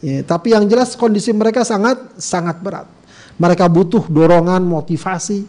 [0.03, 2.90] Ya, tapi yang jelas kondisi mereka sangat sangat berat.
[3.38, 5.46] Mereka butuh dorongan, motivasi,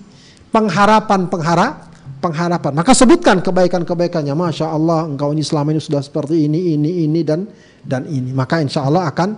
[0.53, 1.90] pengharapan, penghara,
[2.21, 2.77] pengharapan.
[2.77, 4.37] Maka sebutkan kebaikan-kebaikannya.
[4.37, 7.49] Masya Allah, engkau ini selama ini sudah seperti ini, ini, ini dan
[7.81, 8.29] dan ini.
[8.31, 9.29] Maka insya Allah akan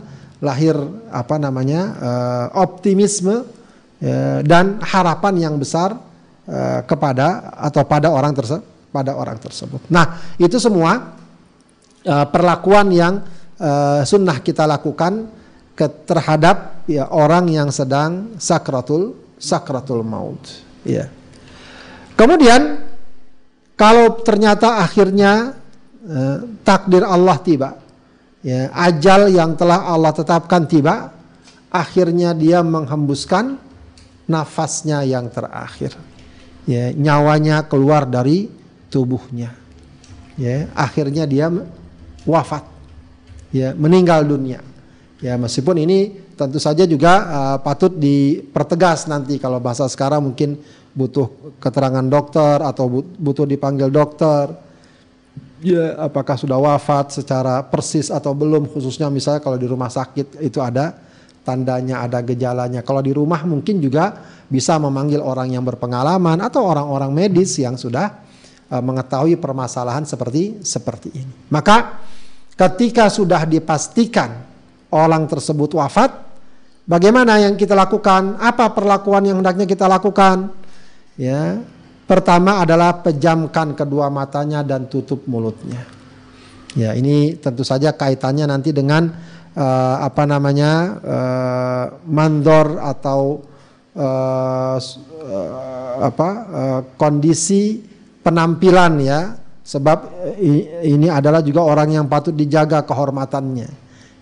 [0.43, 0.75] lahir
[1.09, 3.63] apa namanya uh, optimisme
[4.03, 9.79] Ya, dan harapan yang besar uh, kepada atau pada orang tersebut pada orang tersebut.
[9.87, 11.15] Nah itu semua
[12.03, 13.23] uh, perlakuan yang
[13.63, 15.31] uh, sunnah kita lakukan
[15.71, 20.43] ke, terhadap ya orang yang sedang sakratul sakratul maut.
[20.83, 21.07] Ya.
[22.13, 22.83] Kemudian
[23.73, 25.57] kalau ternyata akhirnya
[26.05, 27.81] uh, takdir Allah tiba,
[28.45, 31.09] ya ajal yang telah Allah tetapkan tiba,
[31.73, 33.57] akhirnya dia menghembuskan
[34.29, 35.97] nafasnya yang terakhir.
[36.63, 38.47] Ya, nyawanya keluar dari
[38.87, 39.51] tubuhnya.
[40.39, 41.51] Ya, akhirnya dia
[42.23, 42.63] wafat.
[43.51, 44.63] Ya, meninggal dunia.
[45.19, 50.57] Ya, meskipun ini tentu saja juga uh, patut dipertegas nanti kalau bahasa sekarang mungkin
[50.93, 52.85] butuh keterangan dokter atau
[53.17, 54.53] butuh dipanggil dokter.
[55.63, 60.59] Ya, apakah sudah wafat secara persis atau belum khususnya misalnya kalau di rumah sakit itu
[60.59, 60.91] ada
[61.43, 62.83] tandanya, ada gejalanya.
[62.83, 64.11] Kalau di rumah mungkin juga
[64.47, 68.11] bisa memanggil orang yang berpengalaman atau orang-orang medis yang sudah
[68.69, 71.33] uh, mengetahui permasalahan seperti seperti ini.
[71.47, 72.03] Maka
[72.59, 74.43] ketika sudah dipastikan
[74.91, 76.11] orang tersebut wafat,
[76.83, 78.35] bagaimana yang kita lakukan?
[78.35, 80.62] Apa perlakuan yang hendaknya kita lakukan?
[81.13, 81.61] Ya,
[82.09, 85.85] pertama adalah pejamkan kedua matanya dan tutup mulutnya.
[86.73, 89.13] Ya, ini tentu saja kaitannya nanti dengan
[89.53, 90.71] uh, apa namanya
[91.05, 93.45] uh, mandor atau
[93.93, 97.77] uh, uh, apa uh, kondisi
[98.25, 99.21] penampilan ya.
[99.63, 100.27] Sebab
[100.83, 103.69] ini adalah juga orang yang patut dijaga kehormatannya.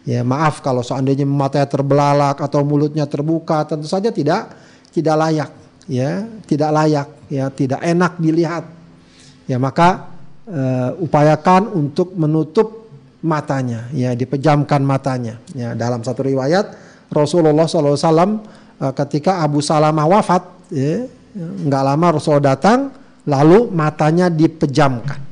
[0.05, 4.53] Ya maaf kalau seandainya matanya terbelalak atau mulutnya terbuka tentu saja tidak
[4.93, 5.49] tidak layak
[5.89, 8.65] ya tidak layak ya tidak enak dilihat
[9.47, 10.11] ya maka
[10.47, 12.81] uh, upayakan untuk menutup
[13.21, 15.37] matanya, ya dipejamkan matanya.
[15.53, 16.73] Ya dalam satu riwayat
[17.13, 21.05] Rasulullah SAW uh, ketika Abu Salamah wafat, ya,
[21.37, 22.91] nggak lama Rasul datang,
[23.29, 25.29] lalu matanya dipejamkan.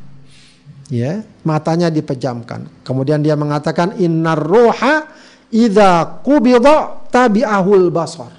[0.89, 2.65] Ya, matanya dipejamkan.
[2.81, 5.05] Kemudian dia mengatakan innar roha
[5.53, 8.33] idza qubida tabi'ahul basar.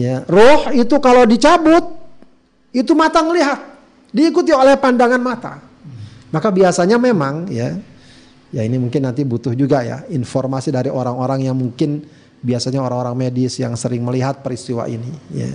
[0.00, 1.84] Ya, roh itu kalau dicabut
[2.72, 3.60] itu mata ngelihat,
[4.16, 5.60] diikuti oleh pandangan mata.
[6.32, 7.76] Maka biasanya memang ya
[8.50, 12.02] Ya ini mungkin nanti butuh juga ya informasi dari orang-orang yang mungkin
[12.42, 15.06] biasanya orang-orang medis yang sering melihat peristiwa ini.
[15.30, 15.54] Ya,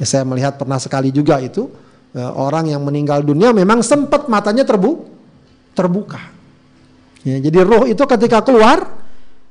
[0.00, 1.68] ya saya melihat pernah sekali juga itu
[2.16, 5.04] uh, orang yang meninggal dunia memang sempat matanya terbu
[5.76, 6.32] terbuka.
[7.20, 8.88] Ya, jadi roh itu ketika keluar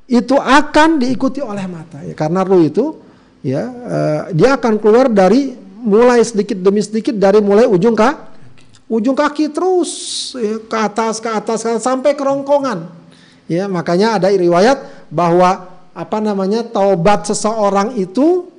[0.10, 2.98] itu akan diikuti oleh mata ya karena roh itu
[3.40, 8.30] ya uh, dia akan keluar dari mulai sedikit demi sedikit dari mulai ujung kah
[8.90, 9.92] ujung kaki terus
[10.34, 12.98] ya, ke atas ke atas ke sampai kerongkongan.
[13.50, 18.50] Ya, makanya ada riwayat bahwa apa namanya taubat seseorang itu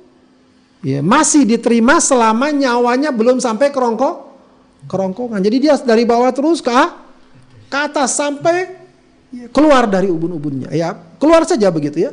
[0.83, 4.31] ya, masih diterima selama nyawanya belum sampai kerongkong
[4.87, 5.39] kerongkongan.
[5.43, 6.71] Jadi dia dari bawah terus ke
[7.71, 8.67] ke atas sampai
[9.31, 10.71] ya, keluar dari ubun-ubunnya.
[10.75, 12.11] Ya, keluar saja begitu ya.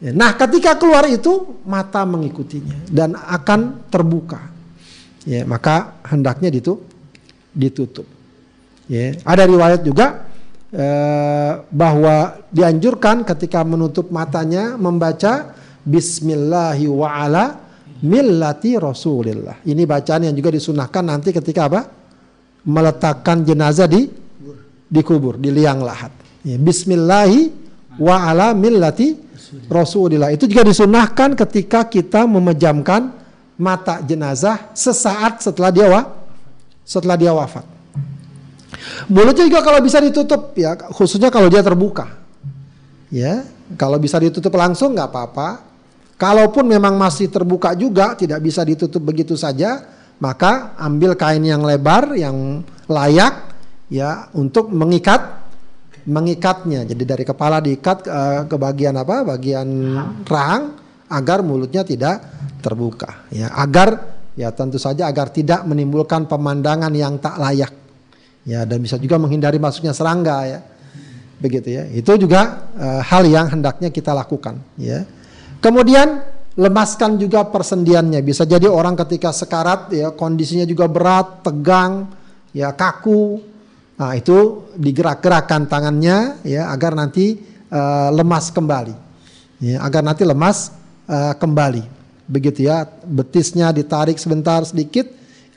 [0.00, 0.10] Ya.
[0.16, 4.50] Nah, ketika keluar itu mata mengikutinya dan akan terbuka.
[5.28, 6.80] Ya, maka hendaknya itu
[7.52, 8.08] ditutup.
[8.88, 10.26] Ya, ada riwayat juga
[10.72, 17.44] eh, bahwa dianjurkan ketika menutup matanya membaca Bismillahi wa ala
[18.04, 19.64] millati Rasulillah.
[19.64, 21.80] Ini bacaan yang juga disunahkan nanti ketika apa?
[22.64, 24.08] Meletakkan jenazah di
[24.90, 26.10] di kubur, di liang lahat.
[26.42, 27.52] Ya, Bismillahi
[28.00, 29.29] wa ala millati
[29.66, 30.30] Rasulillah.
[30.34, 33.14] Itu juga disunahkan ketika kita memejamkan
[33.60, 36.02] mata jenazah sesaat setelah dia wa,
[36.86, 37.66] setelah dia wafat.
[39.10, 42.16] Mulutnya juga kalau bisa ditutup ya, khususnya kalau dia terbuka.
[43.10, 43.42] Ya,
[43.74, 45.48] kalau bisa ditutup langsung nggak apa-apa.
[46.20, 49.88] Kalaupun memang masih terbuka juga, tidak bisa ditutup begitu saja,
[50.20, 53.56] maka ambil kain yang lebar, yang layak,
[53.88, 55.49] ya untuk mengikat,
[56.06, 56.86] mengikatnya.
[56.88, 59.24] Jadi dari kepala diikat eh, ke bagian apa?
[59.24, 59.68] Bagian
[60.24, 60.76] rahang
[61.10, 62.22] agar mulutnya tidak
[62.62, 63.26] terbuka.
[63.34, 67.72] Ya, agar ya tentu saja agar tidak menimbulkan pemandangan yang tak layak.
[68.46, 70.60] Ya, dan bisa juga menghindari masuknya serangga ya
[71.40, 71.88] begitu ya.
[71.88, 75.08] Itu juga uh, hal yang hendaknya kita lakukan ya.
[75.60, 76.20] Kemudian
[76.56, 78.20] lemaskan juga persendiannya.
[78.20, 82.12] Bisa jadi orang ketika sekarat ya kondisinya juga berat, tegang,
[82.52, 83.49] ya kaku.
[84.00, 87.36] Nah, itu digerak-gerakkan tangannya ya agar nanti
[87.68, 88.96] uh, lemas kembali.
[89.60, 90.72] Ya, agar nanti lemas
[91.04, 91.84] uh, kembali.
[92.24, 92.88] Begitu ya.
[93.04, 95.04] Betisnya ditarik sebentar sedikit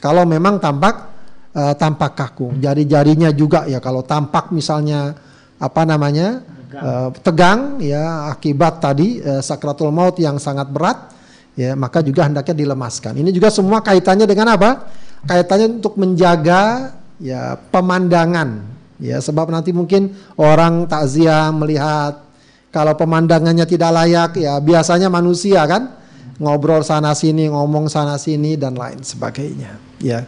[0.03, 1.07] kalau memang tampak
[1.55, 2.51] uh, tampak kaku.
[2.59, 5.15] Jari-jarinya juga ya kalau tampak misalnya
[5.55, 11.15] apa namanya tegang, uh, tegang ya akibat tadi uh, sakratul maut yang sangat berat
[11.55, 13.15] ya maka juga hendaknya dilemaskan.
[13.23, 14.91] Ini juga semua kaitannya dengan apa?
[15.23, 18.63] Kaitannya untuk menjaga ya pemandangan.
[19.01, 22.23] Ya sebab nanti mungkin orang takziah melihat
[22.71, 25.99] kalau pemandangannya tidak layak ya biasanya manusia kan
[26.39, 29.77] ngobrol sana sini ngomong sana sini dan lain sebagainya.
[29.99, 30.25] Ya.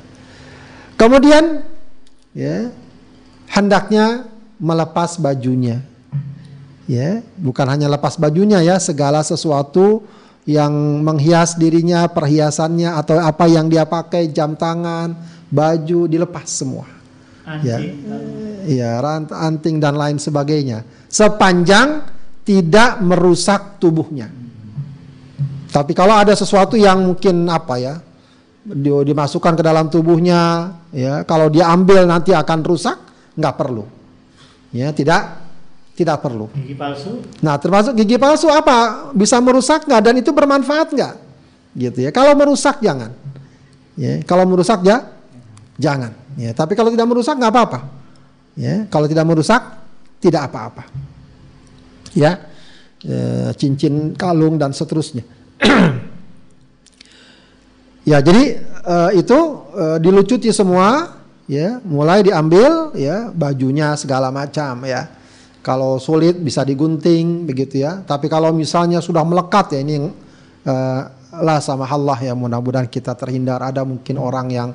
[0.99, 1.63] Kemudian
[2.35, 2.69] ya
[3.49, 4.27] hendaknya
[4.59, 5.83] melepas bajunya.
[6.85, 10.05] Ya, bukan hanya lepas bajunya ya, segala sesuatu
[10.45, 15.17] yang menghias dirinya, perhiasannya atau apa yang dia pakai, jam tangan,
[15.55, 16.83] baju dilepas semua.
[17.47, 18.03] Anting.
[18.67, 20.83] Ya, ya anting dan lain sebagainya.
[21.07, 22.03] Sepanjang
[22.43, 24.27] tidak merusak tubuhnya.
[25.71, 27.95] Tapi kalau ada sesuatu yang mungkin apa ya,
[29.05, 32.97] dimasukkan ke dalam tubuhnya, ya kalau dia ambil nanti akan rusak,
[33.37, 33.85] nggak perlu.
[34.75, 35.45] Ya, tidak
[35.95, 36.51] tidak perlu.
[36.51, 37.23] Gigi palsu?
[37.39, 39.11] Nah, termasuk gigi palsu apa?
[39.15, 41.13] Bisa merusak nggak dan itu bermanfaat nggak?
[41.75, 42.11] Gitu ya.
[42.11, 43.15] Kalau merusak jangan.
[43.95, 45.14] Ya, kalau merusak ya
[45.79, 46.11] jangan.
[46.35, 47.79] Ya, tapi kalau tidak merusak nggak apa-apa.
[48.55, 49.61] Ya, kalau tidak merusak
[50.23, 50.87] tidak apa-apa.
[52.15, 52.47] Ya,
[53.03, 55.27] e, cincin, kalung dan seterusnya.
[58.11, 59.39] ya, jadi e, itu
[59.75, 65.05] e, dilucuti semua ya mulai diambil ya bajunya segala macam ya
[65.61, 70.09] kalau sulit bisa digunting begitu ya tapi kalau misalnya sudah melekat ya ini
[70.65, 71.01] uh,
[71.41, 74.69] lah sama Allah ya mudah-mudahan kita terhindar ada mungkin orang yang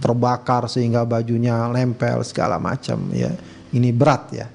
[0.00, 3.32] terbakar sehingga bajunya nempel segala macam ya.
[3.68, 4.46] Ini berat ya,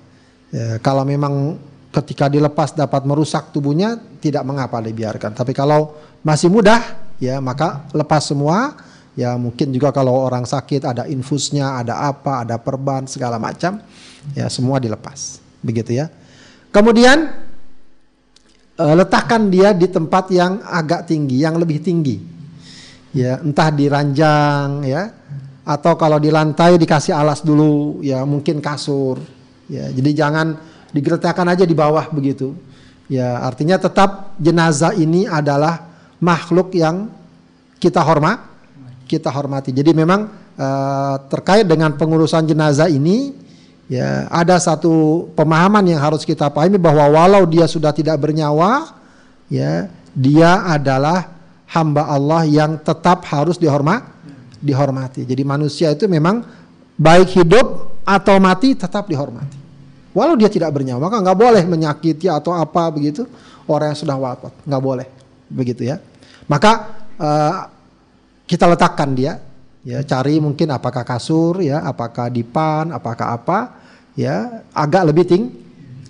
[0.53, 1.57] ya kalau memang
[1.93, 5.33] ketika dilepas dapat merusak tubuhnya tidak mengapa dibiarkan.
[5.33, 6.81] Tapi kalau masih mudah
[7.17, 8.77] ya maka lepas semua.
[9.13, 13.77] Ya mungkin juga kalau orang sakit ada infusnya, ada apa, ada perban segala macam,
[14.33, 16.09] ya semua dilepas, begitu ya.
[16.73, 17.29] Kemudian
[18.73, 22.17] uh, letakkan dia di tempat yang agak tinggi, yang lebih tinggi,
[23.13, 25.13] ya entah di ranjang ya,
[25.63, 29.19] atau kalau di lantai dikasih alas dulu, ya mungkin kasur,
[29.71, 30.59] ya jadi jangan
[30.91, 32.51] digeletakkan aja di bawah begitu,
[33.07, 35.87] ya artinya tetap jenazah ini adalah
[36.19, 37.07] makhluk yang
[37.79, 38.53] kita hormat
[39.07, 39.75] kita hormati.
[39.75, 43.35] Jadi memang uh, terkait dengan pengurusan jenazah ini
[43.91, 48.95] ya ada satu pemahaman yang harus kita pahami bahwa walau dia sudah tidak bernyawa
[49.51, 51.35] ya dia adalah
[51.67, 54.07] hamba Allah yang tetap harus dihormat
[54.63, 55.27] dihormati.
[55.27, 56.47] Jadi manusia itu memang
[56.95, 59.59] baik hidup atau mati tetap dihormati.
[60.15, 63.27] Walau dia tidak bernyawa, maka nggak boleh menyakiti atau apa begitu
[63.67, 65.07] orang yang sudah wafat, nggak boleh
[65.51, 65.97] begitu ya.
[66.45, 66.71] Maka
[67.17, 67.53] uh,
[68.45, 69.41] kita letakkan dia
[69.83, 73.59] ya cari mungkin apakah kasur ya apakah dipan apakah apa
[74.15, 75.51] ya agak lebih tinggi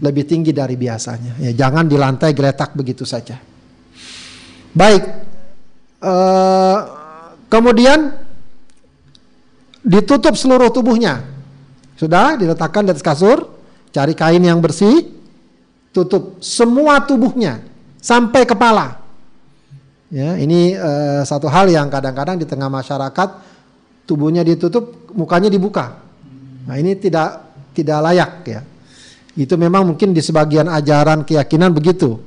[0.04, 3.42] lebih tinggi dari biasanya ya jangan di lantai geletak begitu saja
[4.78, 5.04] baik
[6.06, 6.80] uh,
[7.50, 8.22] kemudian
[9.84, 11.28] ditutup seluruh tubuhnya
[12.00, 13.52] sudah diletakkan di atas kasur
[13.91, 15.06] cari kain yang bersih
[15.93, 17.62] tutup semua tubuhnya
[18.00, 19.04] sampai kepala
[20.13, 23.30] Ya, ini uh, satu hal yang kadang-kadang di tengah masyarakat
[24.06, 25.98] tubuhnya ditutup, mukanya dibuka.
[26.69, 27.41] Nah, ini tidak
[27.74, 28.62] tidak layak ya.
[29.34, 32.22] Itu memang mungkin di sebagian ajaran keyakinan begitu.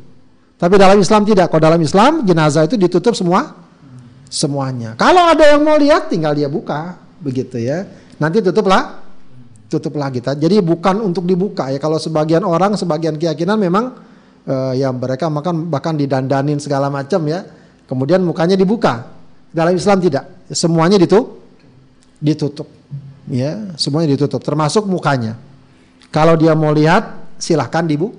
[0.58, 1.46] Tapi dalam Islam tidak.
[1.46, 3.54] Kalau dalam Islam jenazah itu ditutup semua
[4.26, 4.98] semuanya.
[4.98, 7.86] Kalau ada yang mau lihat tinggal dia buka begitu ya.
[8.16, 9.02] Nanti tutuplah
[9.66, 10.22] tutup lagi.
[10.22, 11.78] Jadi bukan untuk dibuka ya.
[11.82, 13.92] Kalau sebagian orang, sebagian keyakinan memang
[14.46, 17.44] uh, ya mereka makan bahkan didandanin segala macam ya.
[17.86, 19.06] Kemudian mukanya dibuka.
[19.50, 20.26] Dalam Islam tidak.
[20.50, 21.42] Semuanya ditutup.
[22.18, 22.68] Ditutup.
[23.26, 25.34] Ya, semuanya ditutup termasuk mukanya.
[26.14, 28.14] Kalau dia mau lihat silahkan dibu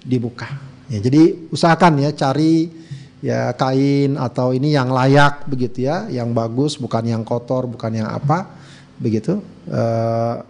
[0.00, 0.48] dibuka.
[0.88, 2.81] Ya, jadi usahakan ya cari
[3.22, 8.10] ya kain atau ini yang layak begitu ya, yang bagus bukan yang kotor, bukan yang
[8.10, 8.50] apa
[8.98, 9.38] begitu.
[9.70, 10.42] Uh,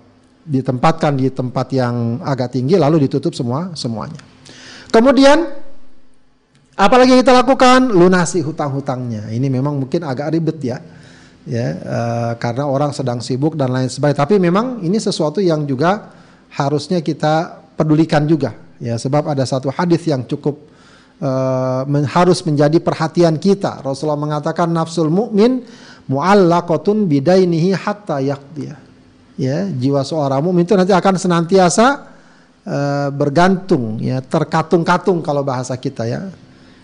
[0.42, 4.18] ditempatkan di tempat yang agak tinggi lalu ditutup semua semuanya.
[4.90, 5.46] Kemudian
[6.74, 9.30] apalagi kita lakukan lunasi hutang-hutangnya.
[9.30, 10.82] Ini memang mungkin agak ribet ya.
[11.42, 14.22] Ya, uh, karena orang sedang sibuk dan lain sebagainya.
[14.26, 16.14] Tapi memang ini sesuatu yang juga
[16.54, 20.71] harusnya kita pedulikan juga ya sebab ada satu hadis yang cukup
[21.22, 23.80] uh, men harus menjadi perhatian kita.
[23.80, 25.62] Rasulullah mengatakan nafsul mukmin
[26.10, 28.78] muallaqatun bidainihi hatta yaqdiyah
[29.38, 31.86] ya jiwa seorang mukmin itu nanti akan senantiasa
[32.66, 36.28] uh, bergantung ya terkatung-katung kalau bahasa kita ya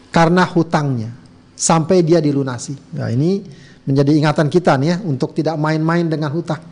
[0.08, 1.12] karena hutangnya
[1.58, 2.94] sampai dia dilunasi.
[2.94, 3.42] Nah, ini
[3.82, 6.62] menjadi ingatan kita nih ya untuk tidak main-main dengan hutang.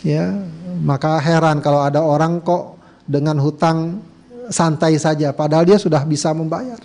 [0.00, 0.32] Ya,
[0.80, 4.00] maka heran kalau ada orang kok dengan hutang
[4.48, 6.80] santai saja padahal dia sudah bisa membayar.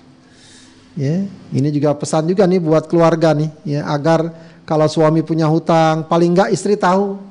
[0.98, 4.34] Ya, ini juga pesan juga nih buat keluarga nih ya agar
[4.66, 7.30] kalau suami punya hutang paling enggak istri tahu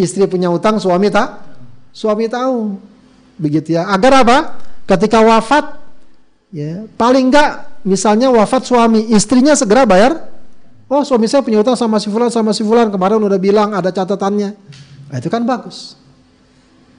[0.00, 1.44] Istri punya utang, suami tak?
[1.92, 2.80] Suami tahu.
[3.36, 3.90] Begitu ya.
[3.92, 4.38] Agar apa?
[4.88, 5.76] Ketika wafat,
[6.50, 10.16] ya paling enggak misalnya wafat suami, istrinya segera bayar.
[10.90, 13.94] Oh suami saya punya utang sama si fulan sama si fulan kemarin udah bilang ada
[13.94, 14.50] catatannya.
[15.12, 15.94] Nah, itu kan bagus.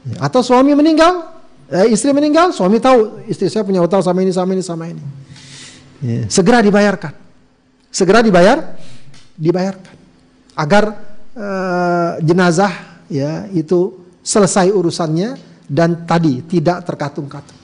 [0.07, 1.27] Ya, atau suami meninggal,
[1.67, 5.03] eh, istri meninggal, suami tahu istri saya punya utang sama ini sama ini sama ini.
[6.01, 7.13] Ya, segera dibayarkan.
[7.93, 8.77] Segera dibayar,
[9.37, 9.95] dibayarkan.
[10.57, 10.83] Agar
[11.37, 15.37] uh, jenazah ya itu selesai urusannya
[15.69, 17.59] dan tadi tidak terkatung-katung.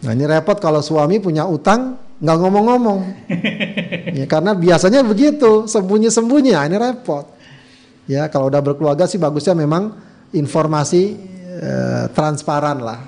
[0.00, 3.00] Nah ini repot kalau suami punya utang nggak ngomong-ngomong,
[4.20, 7.24] ya karena biasanya begitu sembunyi-sembunyi, nah, ini repot.
[8.04, 9.96] Ya kalau udah berkeluarga sih bagusnya memang
[10.32, 11.16] informasi
[11.60, 13.00] eh, transparan lah,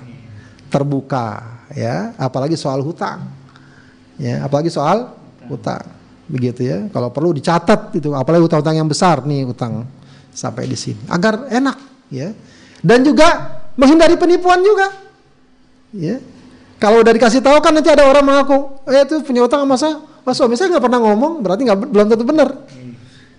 [0.69, 3.25] terbuka, ya apalagi soal hutang,
[4.17, 5.13] ya apalagi soal
[5.47, 5.83] hutang,
[6.29, 6.87] begitu ya.
[6.89, 9.87] Kalau perlu dicatat itu, apalagi hutang-hutang yang besar nih hutang
[10.33, 11.01] sampai di sini.
[11.07, 11.77] Agar enak
[12.09, 12.31] ya.
[12.83, 14.91] Dan juga menghindari penipuan juga
[15.95, 16.19] ya.
[16.81, 19.95] Kalau udah dikasih tahu kan nanti ada orang mengaku eh itu punya utang sama saya
[20.03, 22.49] oh, suami saya nggak pernah ngomong berarti nggak belum tentu benar.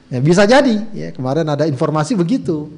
[0.08, 1.12] Ya, bisa jadi ya.
[1.12, 2.72] Kemarin ada informasi begitu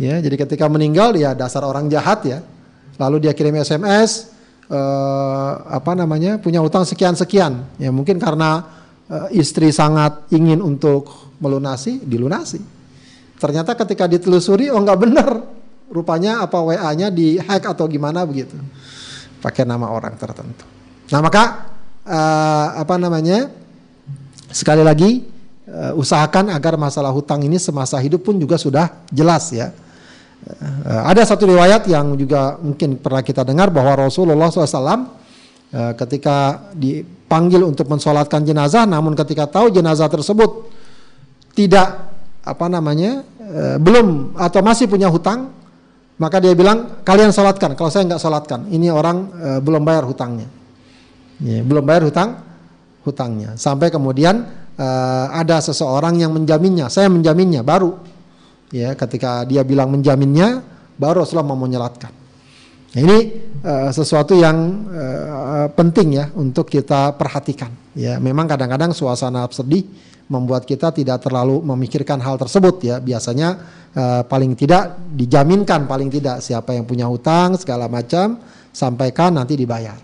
[0.00, 0.18] ya.
[0.18, 2.38] Jadi ketika meninggal ya dasar orang jahat ya.
[2.98, 4.33] Lalu dia kirim SMS
[4.70, 8.64] eh, apa namanya punya utang sekian sekian ya mungkin karena
[9.10, 12.74] eh, istri sangat ingin untuk melunasi dilunasi
[13.44, 15.30] Ternyata ketika ditelusuri oh nggak benar.
[15.92, 18.56] Rupanya apa WA-nya di hack atau gimana begitu.
[19.44, 20.64] Pakai nama orang tertentu.
[21.12, 21.68] Nah, maka
[22.08, 23.52] uh, apa namanya?
[24.48, 25.28] Sekali lagi
[25.68, 29.76] uh, usahakan agar masalah hutang ini semasa hidup pun juga sudah jelas ya.
[30.44, 35.00] Uh, ada satu riwayat yang juga mungkin pernah kita dengar bahwa Rasulullah SAW uh,
[35.96, 40.68] ketika dipanggil untuk mensolatkan jenazah, namun ketika tahu jenazah tersebut
[41.56, 42.12] tidak
[42.44, 45.48] apa namanya e, belum atau masih punya hutang
[46.20, 49.30] maka dia bilang kalian sholatkan kalau saya nggak sholatkan ini orang
[49.62, 50.50] belum bayar hutangnya.
[51.40, 52.42] Ya, belum bayar hutang
[53.06, 53.54] hutangnya.
[53.56, 54.44] Sampai kemudian
[55.30, 56.90] ada seseorang yang menjaminnya.
[56.90, 57.96] Saya menjaminnya baru
[58.74, 60.66] ya ketika dia bilang menjaminnya
[60.98, 62.10] baru Rasulullah mau menyelatkan
[62.90, 63.18] nah, ini
[63.62, 64.56] e, sesuatu yang
[64.90, 65.04] e,
[65.78, 69.86] penting ya untuk kita perhatikan ya memang kadang-kadang suasana sedih
[70.28, 72.96] membuat kita tidak terlalu memikirkan hal tersebut ya.
[73.00, 73.48] Biasanya
[73.92, 78.40] uh, paling tidak dijaminkan paling tidak siapa yang punya hutang segala macam
[78.72, 79.96] sampaikan nanti dibayar.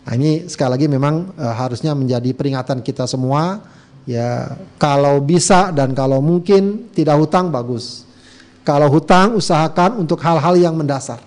[0.00, 3.62] Nah, ini sekali lagi memang uh, harusnya menjadi peringatan kita semua
[4.08, 8.09] ya kalau bisa dan kalau mungkin tidak hutang bagus.
[8.60, 11.18] Kalau hutang usahakan untuk hal-hal yang mendasar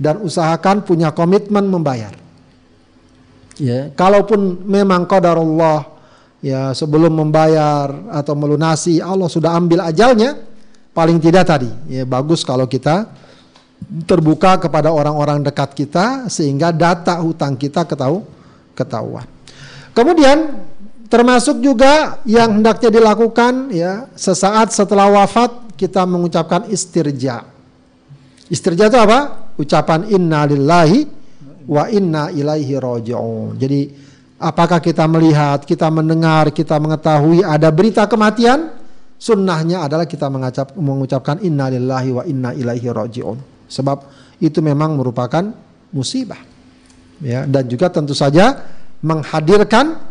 [0.00, 2.10] dan usahakan punya komitmen membayar.
[3.60, 5.92] Ya, kalaupun memang qadarullah
[6.42, 10.40] ya sebelum membayar atau melunasi Allah sudah ambil ajalnya
[10.90, 13.06] paling tidak tadi ya bagus kalau kita
[14.08, 18.26] terbuka kepada orang-orang dekat kita sehingga data hutang kita ketahu
[18.74, 19.28] ketahuan.
[19.92, 20.64] Kemudian
[21.06, 25.52] termasuk juga yang hendaknya dilakukan ya sesaat setelah wafat
[25.82, 27.42] kita mengucapkan istirja.
[28.46, 29.50] Istirja itu apa?
[29.58, 31.02] Ucapan inna lillahi
[31.66, 33.58] wa inna ilaihi raji'un.
[33.58, 33.80] Jadi
[34.42, 38.82] Apakah kita melihat, kita mendengar, kita mengetahui ada berita kematian?
[39.22, 43.38] sunnahnya adalah kita mengucap, mengucapkan innalillahi wa inna ilaihi rajiun.
[43.70, 43.98] Sebab
[44.42, 45.46] itu memang merupakan
[45.94, 46.42] musibah.
[47.22, 48.66] Ya, dan juga tentu saja
[48.98, 50.02] menghadirkan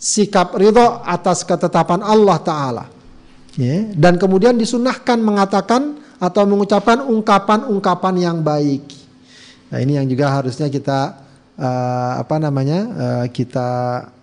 [0.00, 2.84] sikap ridho atas ketetapan Allah Ta'ala.
[3.56, 8.84] Ya, dan kemudian disunahkan mengatakan atau mengucapkan ungkapan-ungkapan yang baik.
[9.72, 11.16] Nah ini yang juga harusnya kita
[11.56, 13.68] uh, apa namanya uh, kita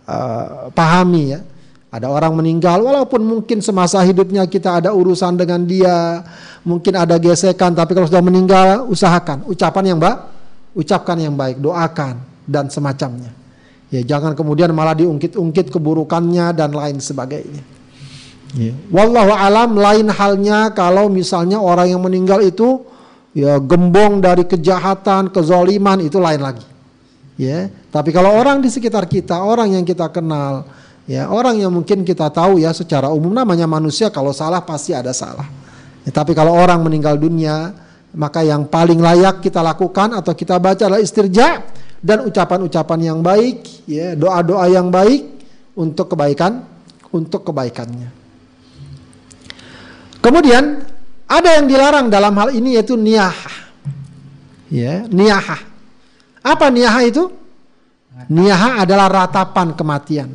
[0.06, 1.42] uh, pahami ya.
[1.94, 6.26] Ada orang meninggal walaupun mungkin semasa hidupnya kita ada urusan dengan dia,
[6.66, 10.20] mungkin ada gesekan tapi kalau sudah meninggal usahakan ucapan yang baik,
[10.74, 12.18] ucapkan yang baik, doakan
[12.50, 13.30] dan semacamnya.
[13.94, 17.83] Ya jangan kemudian malah diungkit-ungkit keburukannya dan lain sebagainya.
[18.54, 18.74] Ya.
[18.94, 22.86] Wallahu alam lain halnya kalau misalnya orang yang meninggal itu
[23.34, 26.66] ya gembong dari kejahatan, kezoliman itu lain lagi.
[27.34, 30.70] Ya, tapi kalau orang di sekitar kita, orang yang kita kenal,
[31.10, 35.10] ya orang yang mungkin kita tahu ya secara umum namanya manusia kalau salah pasti ada
[35.18, 35.50] salah.
[36.06, 37.74] Ya, tapi kalau orang meninggal dunia,
[38.14, 41.66] maka yang paling layak kita lakukan atau kita baca adalah istirja
[42.06, 45.26] dan ucapan-ucapan yang baik, ya doa-doa yang baik
[45.74, 46.62] untuk kebaikan,
[47.10, 48.23] untuk kebaikannya.
[50.24, 50.80] Kemudian
[51.28, 53.76] ada yang dilarang dalam hal ini yaitu niyahah.
[54.72, 55.60] Ya, niyahah.
[56.40, 57.28] Apa niyahah itu?
[58.32, 60.32] Niyahah adalah ratapan kematian.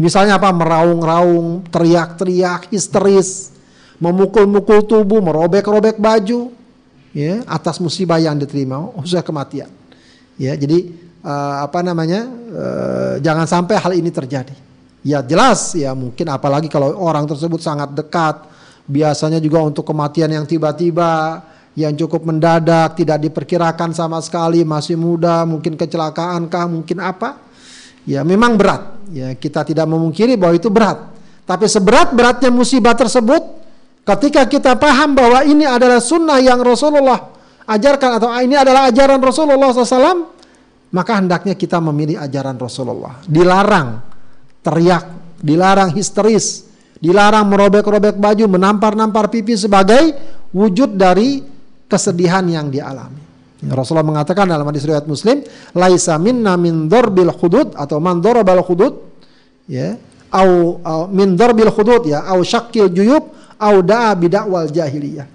[0.00, 0.48] Misalnya apa?
[0.50, 3.52] Meraung-raung, teriak-teriak, histeris,
[4.00, 6.50] memukul-mukul tubuh, merobek-robek baju,
[7.12, 9.68] ya, atas musibah yang diterima, usai kematian.
[10.34, 10.90] Ya, jadi
[11.22, 12.26] uh, apa namanya?
[12.50, 14.54] Uh, jangan sampai hal ini terjadi.
[15.04, 18.40] Ya jelas ya mungkin apalagi kalau orang tersebut sangat dekat
[18.84, 21.40] biasanya juga untuk kematian yang tiba-tiba,
[21.74, 27.42] yang cukup mendadak, tidak diperkirakan sama sekali, masih muda, mungkin kecelakaan kah, mungkin apa?
[28.04, 28.94] Ya memang berat.
[29.10, 31.00] Ya kita tidak memungkiri bahwa itu berat.
[31.44, 33.42] Tapi seberat-beratnya musibah tersebut,
[34.04, 39.72] ketika kita paham bahwa ini adalah sunnah yang Rasulullah ajarkan atau ini adalah ajaran Rasulullah
[39.72, 40.30] SAW,
[40.92, 43.20] maka hendaknya kita memilih ajaran Rasulullah.
[43.24, 44.00] Dilarang
[44.64, 45.04] teriak,
[45.40, 46.64] dilarang histeris,
[47.04, 50.16] Dilarang merobek-robek baju, menampar-nampar pipi sebagai
[50.56, 51.44] wujud dari
[51.84, 53.20] kesedihan yang dialami.
[53.68, 55.44] Rasulullah mengatakan dalam hadis riwayat Muslim,
[55.76, 59.04] laisa minna min darbil hudud atau man darabal hudud
[59.68, 60.00] ya,
[60.32, 63.24] au, au min darbil hudud ya, au syakil juyub
[63.60, 65.28] au da'a bidakwal jahiliyah.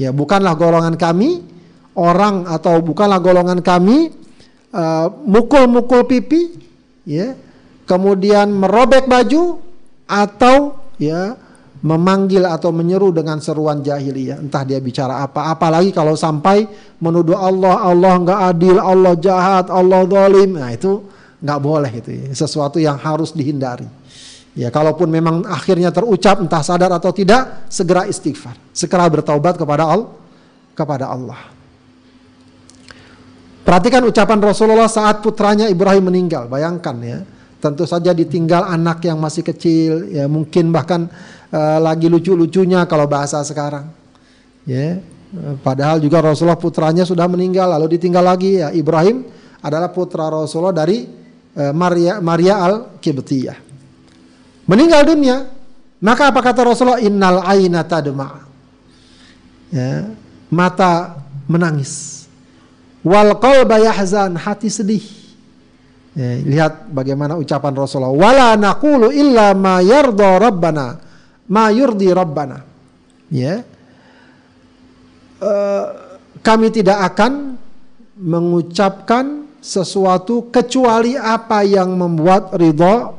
[0.00, 1.44] Ya, bukanlah golongan kami
[1.96, 4.12] orang atau bukanlah golongan kami
[4.72, 6.56] uh, mukul-mukul pipi
[7.04, 7.36] ya,
[7.84, 9.60] kemudian merobek baju
[10.08, 11.34] atau ya
[11.80, 14.38] memanggil atau menyeru dengan seruan jahiliyah.
[14.44, 15.48] Entah dia bicara apa.
[15.48, 16.68] Apalagi kalau sampai
[17.00, 20.60] menuduh Allah Allah nggak adil Allah jahat Allah zalim.
[20.60, 21.00] Nah itu
[21.40, 22.24] nggak boleh itu ya.
[22.36, 23.88] sesuatu yang harus dihindari.
[24.52, 28.60] Ya kalaupun memang akhirnya terucap entah sadar atau tidak segera istighfar.
[28.76, 30.10] Segera bertaubat kepada Allah
[30.76, 31.40] kepada Allah.
[33.64, 36.50] Perhatikan ucapan Rasulullah saat putranya Ibrahim meninggal.
[36.50, 37.18] Bayangkan ya
[37.60, 41.06] tentu saja ditinggal anak yang masih kecil ya mungkin bahkan
[41.52, 43.92] uh, lagi lucu-lucunya kalau bahasa sekarang.
[44.64, 45.04] Ya
[45.60, 48.64] padahal juga Rasulullah putranya sudah meninggal lalu ditinggal lagi.
[48.64, 49.28] Ya Ibrahim
[49.60, 51.04] adalah putra Rasulullah dari
[51.54, 53.70] uh, Maria Maria al Kibtiyah
[54.64, 55.50] meninggal dunia.
[56.00, 57.02] Maka apa kata Rasulullah?
[57.04, 58.40] Innal aina tadma.
[59.68, 60.08] Ya
[60.48, 62.24] mata menangis.
[63.04, 65.19] Wal qalba yahzan hati sedih
[66.10, 68.10] Ya, lihat bagaimana ucapan Rasulullah.
[68.10, 70.98] Wala naqulu illa ma yarda rabbana,
[71.46, 72.58] ma yurdi rabbana.
[73.30, 73.62] Ya.
[75.40, 75.84] Uh,
[76.42, 77.54] kami tidak akan
[78.18, 83.16] mengucapkan sesuatu kecuali apa yang membuat ridho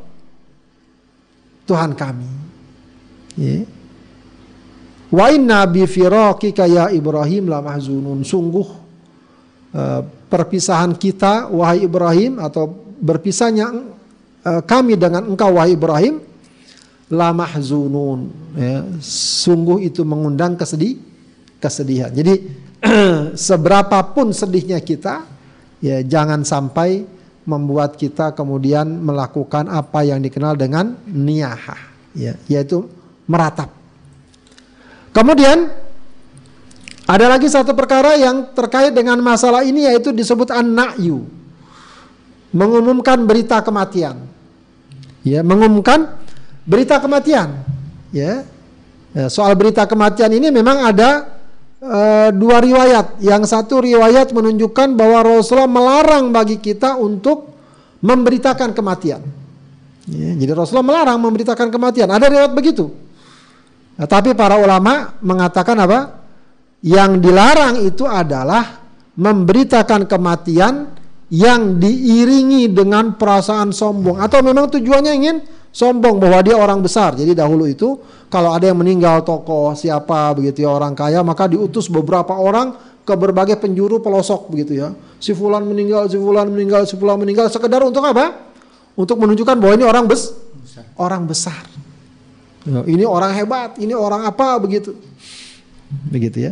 [1.63, 2.31] Tuhan kami.
[3.39, 3.63] Ya.
[5.11, 8.27] Wa inna bi firaqika ya Ibrahim la mahzunun.
[8.27, 8.67] Sungguh
[9.79, 13.67] uh, perpisahan kita wahai Ibrahim atau berpisahnya
[14.45, 16.21] uh, kami dengan engkau wahai Ibrahim
[17.11, 20.95] la mahzunun ya, sungguh itu mengundang kesedih
[21.59, 22.13] kesedihan.
[22.13, 22.47] Jadi
[23.49, 25.27] seberapapun sedihnya kita
[25.83, 27.03] ya jangan sampai
[27.43, 31.75] membuat kita kemudian melakukan apa yang dikenal dengan niyaha
[32.15, 32.87] ya yaitu
[33.27, 33.73] meratap.
[35.11, 35.67] Kemudian
[37.03, 41.40] ada lagi satu perkara yang terkait dengan masalah ini yaitu disebut an-na'yu
[42.51, 44.27] mengumumkan berita kematian.
[45.23, 46.19] Ya, mengumumkan
[46.67, 47.63] berita kematian.
[48.11, 48.43] Ya.
[49.15, 51.41] ya soal berita kematian ini memang ada
[51.81, 53.19] uh, dua riwayat.
[53.23, 57.51] Yang satu riwayat menunjukkan bahwa Rasulullah melarang bagi kita untuk
[58.03, 59.21] memberitakan kematian.
[60.09, 62.09] Ya, jadi Rasulullah melarang memberitakan kematian.
[62.09, 62.89] Ada riwayat begitu.
[63.95, 66.19] Nah, tapi para ulama mengatakan apa?
[66.81, 68.81] Yang dilarang itu adalah
[69.13, 71.00] memberitakan kematian
[71.31, 75.35] yang diiringi dengan perasaan sombong atau memang tujuannya ingin
[75.71, 77.15] sombong bahwa dia orang besar.
[77.15, 77.95] Jadi dahulu itu
[78.27, 82.75] kalau ada yang meninggal tokoh siapa begitu ya orang kaya maka diutus beberapa orang
[83.07, 84.91] ke berbagai penjuru pelosok begitu ya.
[85.23, 88.51] Si fulan meninggal, si fulan meninggal, si fulan meninggal sekedar untuk apa?
[88.99, 90.35] Untuk menunjukkan bahwa ini orang bes
[90.99, 91.63] orang besar.
[92.61, 94.93] Ya, ini orang hebat, ini orang apa begitu.
[96.11, 96.51] Begitu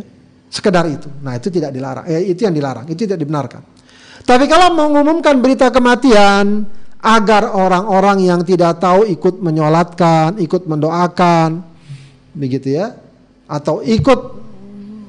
[0.50, 1.06] Sekedar itu.
[1.22, 2.02] Nah, itu tidak dilarang.
[2.10, 3.62] Eh, itu yang dilarang, itu tidak dibenarkan.
[4.24, 6.68] Tapi kalau mengumumkan berita kematian
[7.00, 11.64] agar orang-orang yang tidak tahu ikut menyolatkan, ikut mendoakan,
[12.36, 12.94] begitu ya,
[13.48, 14.40] atau ikut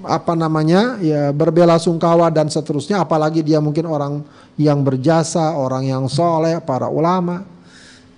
[0.02, 4.24] apa namanya ya berbela sungkawa dan seterusnya, apalagi dia mungkin orang
[4.58, 7.44] yang berjasa, orang yang soleh, para ulama,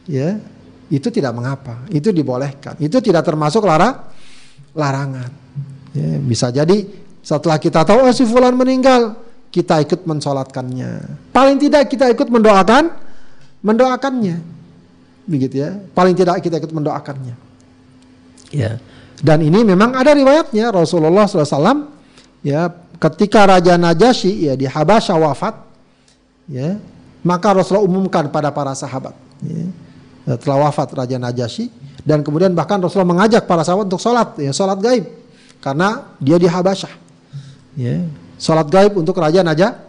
[0.07, 0.39] ya.
[0.93, 4.13] Itu tidak mengapa, itu dibolehkan, itu tidak termasuk lara,
[4.77, 5.31] larangan.
[5.89, 6.85] Ya, bisa jadi
[7.25, 9.17] setelah kita tahu oh si fulan meninggal,
[9.54, 10.91] kita ikut mensolatkannya.
[11.30, 12.89] Paling tidak kita ikut mendoakan,
[13.62, 14.41] mendoakannya,
[15.30, 15.78] begitu ya.
[15.93, 17.38] Paling tidak kita ikut mendoakannya.
[18.49, 18.82] Ya.
[19.22, 21.93] Dan ini memang ada riwayatnya Rasulullah SAW
[22.43, 22.68] ya
[22.99, 25.56] ketika Raja Najasyi ya di Habasyah wafat
[26.51, 26.76] ya
[27.24, 29.16] maka Rasulullah umumkan pada para sahabat
[29.47, 29.64] ya,
[30.36, 31.72] telah wafat Raja Najasyi
[32.04, 35.08] dan kemudian bahkan Rasulullah mengajak para sahabat untuk sholat ya sholat gaib
[35.64, 36.93] karena dia di Habasyah
[37.80, 38.04] ya
[38.43, 39.87] sholat gaib untuk Raja Naja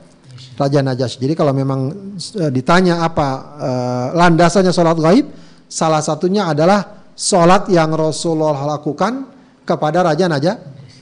[0.54, 3.28] Raja Najasyi jadi kalau memang uh, ditanya apa
[3.58, 5.26] uh, landasannya sholat gaib
[5.66, 9.26] salah satunya adalah sholat yang Rasulullah lakukan
[9.66, 10.52] kepada Raja Naja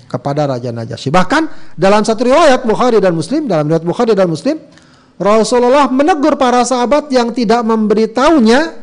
[0.09, 1.45] kepada Raja Najasyi bahkan
[1.77, 4.57] dalam satu riwayat Bukhari dan Muslim dalam riwayat Bukhari dan Muslim
[5.21, 8.83] Rasulullah menegur para sahabat yang tidak memberitahunya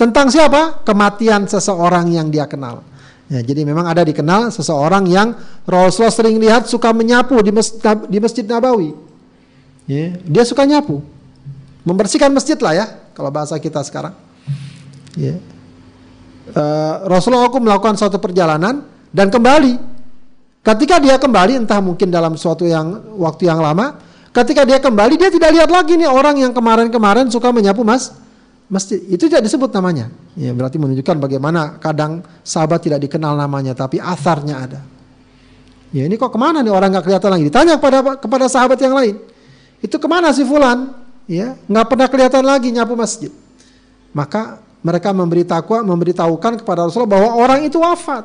[0.00, 0.80] tentang siapa?
[0.80, 2.80] Kematian seseorang yang dia kenal.
[3.30, 7.78] Ya, jadi memang ada dikenal seseorang yang Rasulullah sering lihat suka menyapu di masjid,
[8.10, 8.90] di masjid Nabawi.
[9.86, 10.98] Ya, dia suka nyapu,
[11.86, 14.18] membersihkan masjid lah ya, kalau bahasa kita sekarang.
[15.14, 15.38] Ya.
[16.50, 18.82] Uh, Rasulullah aku melakukan suatu perjalanan
[19.14, 19.78] dan kembali.
[20.66, 23.94] Ketika dia kembali, entah mungkin dalam suatu yang waktu yang lama,
[24.34, 28.14] ketika dia kembali dia tidak lihat lagi nih orang yang kemarin-kemarin suka menyapu mas
[28.70, 30.08] masjid itu tidak disebut namanya.
[30.38, 34.80] Ya, berarti menunjukkan bagaimana kadang sahabat tidak dikenal namanya tapi asarnya ada.
[35.90, 37.44] Ya ini kok ke mana nih orang nggak kelihatan lagi?
[37.50, 39.18] Ditanya kepada kepada sahabat yang lain.
[39.82, 40.94] Itu ke mana si fulan?
[41.26, 43.34] Ya nggak pernah kelihatan lagi nyapu masjid.
[44.14, 48.22] Maka mereka memberitahu memberitahukan kepada Rasulullah bahwa orang itu wafat.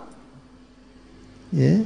[1.50, 1.82] Ya.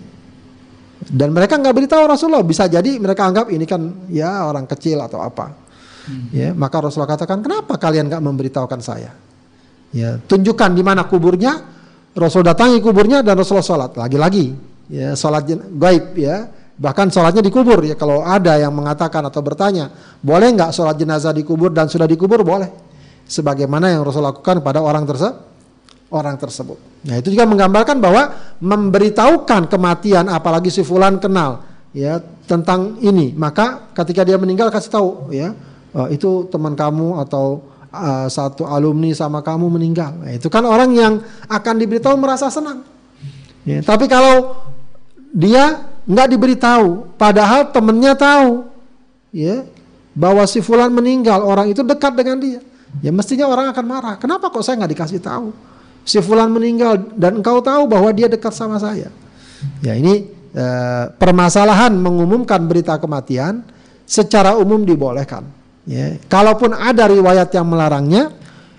[1.08, 2.44] Dan mereka nggak beritahu Rasulullah.
[2.44, 3.80] Bisa jadi mereka anggap ini kan
[4.12, 5.69] ya orang kecil atau apa.
[6.10, 6.34] Hmm.
[6.34, 9.14] Ya, maka Rasulullah katakan, "Kenapa kalian nggak memberitahukan saya?"
[9.94, 11.78] Ya, tunjukkan di mana kuburnya.
[12.18, 13.92] Rasul datangi kuburnya dan Rasulullah sholat.
[13.94, 14.52] Lagi-lagi,
[14.90, 15.46] ya sholat
[15.78, 16.50] gaib ya.
[16.80, 17.94] Bahkan sholatnya dikubur ya.
[17.94, 22.72] Kalau ada yang mengatakan atau bertanya, boleh nggak sholat jenazah dikubur dan sudah dikubur boleh.
[23.30, 25.48] Sebagaimana yang Rasul lakukan pada orang tersebut.
[26.10, 27.06] Orang tersebut.
[27.06, 31.62] Nah itu juga menggambarkan bahwa memberitahukan kematian, apalagi si fulan kenal
[31.94, 32.18] ya
[32.50, 35.54] tentang ini, maka ketika dia meninggal kasih tahu ya
[35.94, 37.64] uh, itu teman kamu atau
[37.94, 40.14] uh, satu alumni sama kamu meninggal.
[40.18, 41.14] Nah, itu kan orang yang
[41.50, 42.86] akan diberitahu merasa senang.
[43.68, 44.66] Ya, tapi kalau
[45.30, 48.66] dia nggak diberitahu, padahal temennya tahu,
[49.30, 49.62] ya
[50.18, 52.60] bahwa si fulan meninggal, orang itu dekat dengan dia,
[53.04, 54.16] ya mestinya orang akan marah.
[54.18, 55.54] Kenapa kok saya nggak dikasih tahu?
[56.02, 59.14] Si fulan meninggal dan engkau tahu bahwa dia dekat sama saya.
[59.86, 60.26] Ya ini
[60.56, 63.62] eh, permasalahan mengumumkan berita kematian
[64.10, 65.46] secara umum dibolehkan.
[65.90, 68.30] Ya, kalaupun ada riwayat yang melarangnya,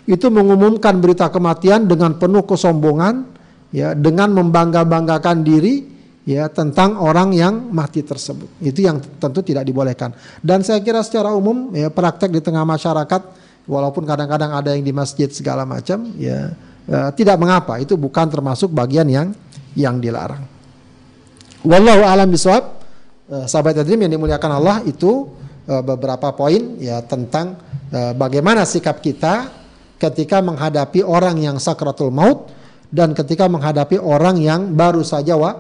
[0.07, 3.27] itu mengumumkan berita kematian dengan penuh kesombongan,
[3.75, 5.91] ya, dengan membangga-banggakan diri,
[6.23, 8.47] ya, tentang orang yang mati tersebut.
[8.63, 10.15] Itu yang tentu tidak dibolehkan.
[10.39, 13.23] Dan saya kira secara umum, ya, praktek di tengah masyarakat,
[13.67, 16.55] walaupun kadang-kadang ada yang di masjid segala macam, ya,
[16.87, 17.83] ya tidak mengapa.
[17.83, 19.35] Itu bukan termasuk bagian yang
[19.75, 20.47] yang dilarang.
[21.67, 22.79] Wallahu alam bisawab.
[23.31, 25.31] Eh, sahabat Adrim yang dimuliakan Allah itu
[25.69, 27.59] uh, beberapa poin ya tentang
[27.93, 29.51] uh, bagaimana sikap kita
[30.01, 32.49] ketika menghadapi orang yang sakratul maut
[32.89, 35.55] dan ketika menghadapi orang yang baru saja wa,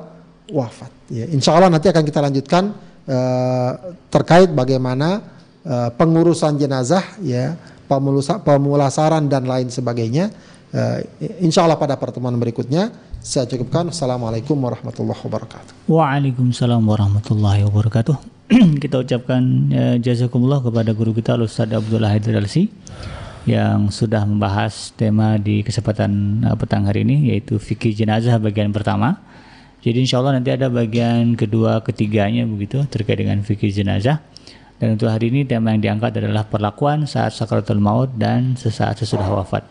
[0.51, 0.91] wafat.
[1.13, 2.75] Ya, insya Allah nanti akan kita lanjutkan
[3.07, 3.73] uh,
[4.11, 5.23] terkait bagaimana
[5.63, 7.55] uh, pengurusan jenazah, ya,
[8.43, 10.33] pemulasaran dan lain sebagainya.
[10.71, 11.03] Uh,
[11.43, 12.91] insya Allah pada pertemuan berikutnya
[13.21, 13.93] saya cukupkan.
[13.93, 15.87] Assalamualaikum warahmatullahi wabarakatuh.
[15.87, 18.40] Waalaikumsalam warahmatullahi wabarakatuh.
[18.83, 22.67] kita ucapkan uh, jazakumullah kepada guru kita Ustaz Abdullah Haidar Alsi
[23.47, 29.23] yang sudah membahas tema di kesempatan uh, petang hari ini yaitu fikih jenazah bagian pertama.
[29.87, 34.19] Jadi insya Allah nanti ada bagian kedua ketiganya begitu terkait dengan fikih jenazah.
[34.83, 39.31] Dan untuk hari ini tema yang diangkat adalah perlakuan saat sakaratul maut dan sesaat sesudah
[39.31, 39.63] wafat.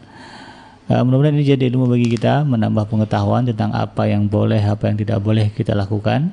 [0.88, 4.96] Uh, mudah-mudahan ini jadi ilmu bagi kita menambah pengetahuan tentang apa yang boleh, apa yang
[4.96, 6.32] tidak boleh kita lakukan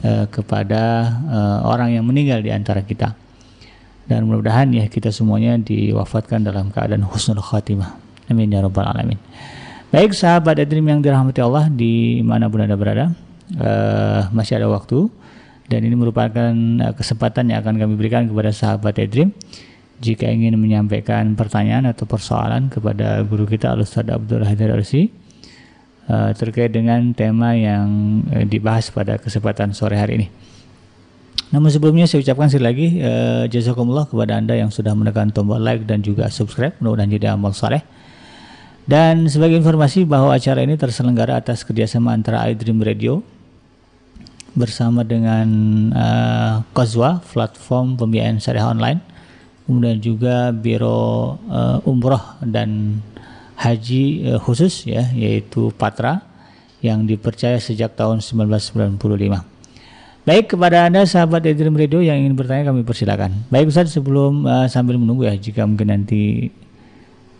[0.00, 3.12] uh, kepada uh, orang yang meninggal di antara kita.
[4.08, 7.94] Dan mudah-mudahan ya kita semuanya diwafatkan dalam keadaan husnul khatimah.
[8.32, 9.20] Amin ya rabbal alamin.
[9.92, 13.12] Baik sahabat Edrim yang dirahmati Allah di mana pun anda berada?
[13.52, 15.08] Uh, masih ada waktu.
[15.68, 16.52] Dan ini merupakan
[16.92, 19.32] kesempatan yang akan kami berikan kepada sahabat Edrim
[20.02, 25.21] jika ingin menyampaikan pertanyaan atau persoalan kepada guru kita Al-Ustaz Abdul Haidar Arsi
[26.08, 30.28] uh, terkait dengan tema yang uh, dibahas pada kesempatan sore hari ini.
[31.52, 35.84] Namun sebelumnya saya ucapkan sekali lagi uh, jazakumullah kepada Anda yang sudah menekan tombol like
[35.84, 36.72] dan juga subscribe.
[36.80, 37.84] Mudah-mudahan jadi amal saleh.
[38.82, 43.22] Dan sebagai informasi bahwa acara ini terselenggara atas kerjasama antara iDream Radio
[44.58, 45.48] bersama dengan
[45.94, 49.00] uh, Kozwa, platform pembiayaan syariah online,
[49.64, 53.00] kemudian juga Biro uh, Umroh dan
[53.56, 56.24] Haji uh, khusus ya, yaitu Patra
[56.82, 58.98] yang dipercaya sejak tahun 1995.
[60.22, 63.46] Baik kepada Anda sahabat Edrim Radio yang ingin bertanya kami persilakan.
[63.50, 66.50] Baik Ustaz sebelum uh, sambil menunggu ya jika mungkin nanti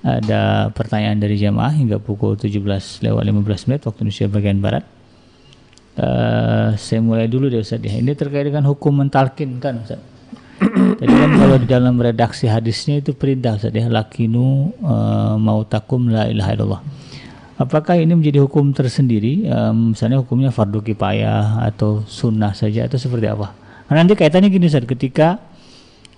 [0.02, 2.58] ada pertanyaan dari jamaah hingga pukul 17
[3.06, 4.84] lewat 15 menit waktu Indonesia bagian barat.
[5.92, 7.94] Uh, saya mulai dulu deh Ustaz ya.
[8.02, 10.11] Ini terkait dengan hukum mentalkin kan Ustaz.
[11.02, 16.30] Jadi kan kalau di dalam redaksi hadisnya itu perintah Ustaz ya lakinu uh, mautakum la
[16.30, 16.82] ilaha illallah.
[17.58, 19.46] Apakah ini menjadi hukum tersendiri?
[19.46, 23.54] Um, misalnya hukumnya fardu kipayah atau sunnah saja atau seperti apa?
[23.86, 25.38] Nah, nanti kaitannya gini Ustaz, ketika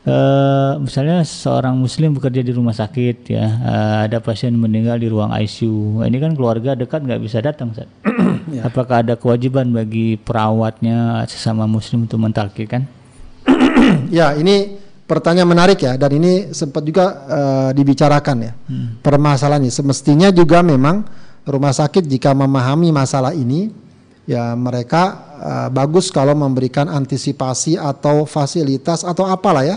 [0.09, 5.37] uh, misalnya seorang muslim bekerja di rumah sakit ya, uh, ada pasien meninggal di ruang
[5.37, 6.07] ICU.
[6.07, 7.91] Ini kan keluarga dekat nggak bisa datang Ustaz.
[8.57, 8.65] ya.
[8.65, 13.04] Apakah ada kewajiban bagi perawatnya sesama muslim untuk mentalkirkan?
[14.19, 18.53] ya, ini pertanyaan menarik ya dan ini sempat juga uh, dibicarakan ya.
[18.69, 18.89] Hmm.
[19.05, 21.05] Permasalahan ini semestinya juga memang
[21.45, 23.69] rumah sakit jika memahami masalah ini
[24.25, 29.77] ya mereka uh, bagus kalau memberikan antisipasi atau fasilitas atau apalah ya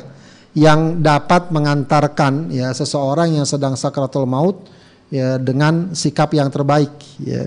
[0.55, 4.65] yang dapat mengantarkan ya seseorang yang sedang sakratul maut
[5.11, 6.89] ya dengan sikap yang terbaik
[7.19, 7.45] ya.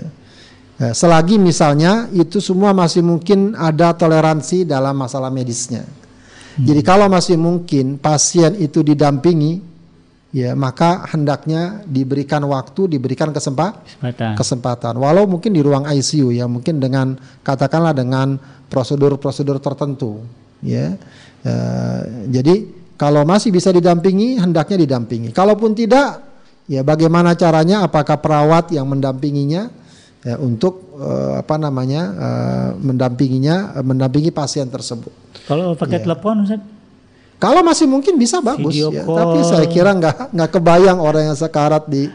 [0.77, 5.83] ya selagi misalnya itu semua masih mungkin ada toleransi dalam masalah medisnya.
[6.61, 9.71] Jadi kalau masih mungkin pasien itu didampingi
[10.31, 14.95] ya maka hendaknya diberikan waktu, diberikan kesempatan, kesempatan.
[14.95, 18.39] Walau mungkin di ruang ICU ya, mungkin dengan katakanlah dengan
[18.71, 20.23] prosedur-prosedur tertentu,
[20.63, 20.95] ya.
[21.43, 21.53] E,
[22.31, 22.55] jadi
[22.95, 25.35] kalau masih bisa didampingi, hendaknya didampingi.
[25.35, 26.23] Kalaupun tidak,
[26.71, 27.83] ya bagaimana caranya?
[27.83, 29.67] Apakah perawat yang mendampinginya
[30.21, 31.11] ya, untuk e,
[31.41, 32.29] apa namanya e,
[32.81, 35.11] mendampinginya, mendampingi pasien tersebut?
[35.45, 36.05] Kalau pakai ya.
[36.07, 36.61] telepon, Ustaz?
[37.41, 39.01] Kalau masih mungkin bisa bagus ya.
[39.01, 42.05] Tapi saya kira nggak nggak kebayang orang yang sekarat di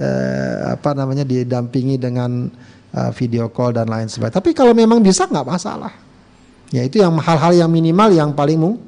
[0.00, 2.48] eh, apa namanya didampingi dengan
[2.96, 4.40] uh, video call dan lain sebagainya.
[4.40, 5.92] Tapi kalau memang bisa nggak masalah.
[6.72, 8.80] Ya itu yang hal-hal yang minimal yang paling mung.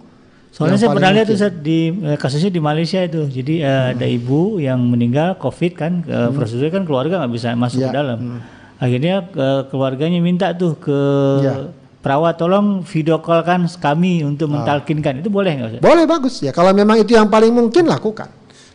[0.48, 3.28] Soalnya saya pernah lihat itu di eh, kasusnya di Malaysia itu.
[3.28, 3.92] Jadi uh, hmm.
[3.92, 6.40] ada ibu yang meninggal COVID kan, uh, hmm.
[6.40, 7.92] prosedur kan keluarga nggak bisa masuk ya.
[7.92, 8.18] ke dalam.
[8.20, 8.40] Hmm.
[8.82, 10.98] Akhirnya uh, keluarganya minta tuh ke
[11.46, 11.70] ya
[12.02, 14.58] perawat tolong video call kan kami untuk ah.
[14.58, 18.28] mentalkinkan itu boleh nggak Boleh bagus ya kalau memang itu yang paling mungkin lakukan.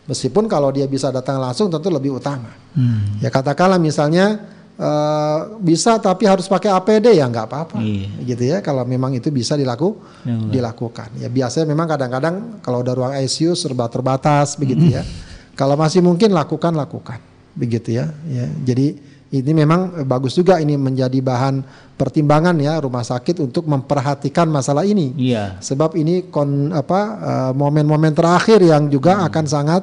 [0.08, 2.48] Meskipun kalau dia bisa datang langsung tentu lebih utama.
[2.72, 3.20] Hmm.
[3.20, 4.40] Ya katakanlah misalnya
[4.80, 8.08] uh, bisa tapi harus pakai APD ya nggak apa-apa, iya.
[8.24, 8.64] gitu ya.
[8.64, 11.20] Kalau memang itu bisa dilaku ya, dilakukan.
[11.20, 15.04] Ya biasanya memang kadang-kadang kalau udah ruang ICU serba terbatas begitu ya.
[15.52, 17.20] Kalau masih mungkin lakukan lakukan
[17.52, 18.08] begitu ya.
[18.32, 18.96] Ya jadi
[19.28, 21.60] ini memang bagus juga ini menjadi bahan
[22.00, 25.12] pertimbangan ya rumah sakit untuk memperhatikan masalah ini.
[25.20, 25.60] Iya.
[25.60, 29.26] Sebab ini kon apa uh, momen-momen terakhir yang juga hmm.
[29.28, 29.82] akan sangat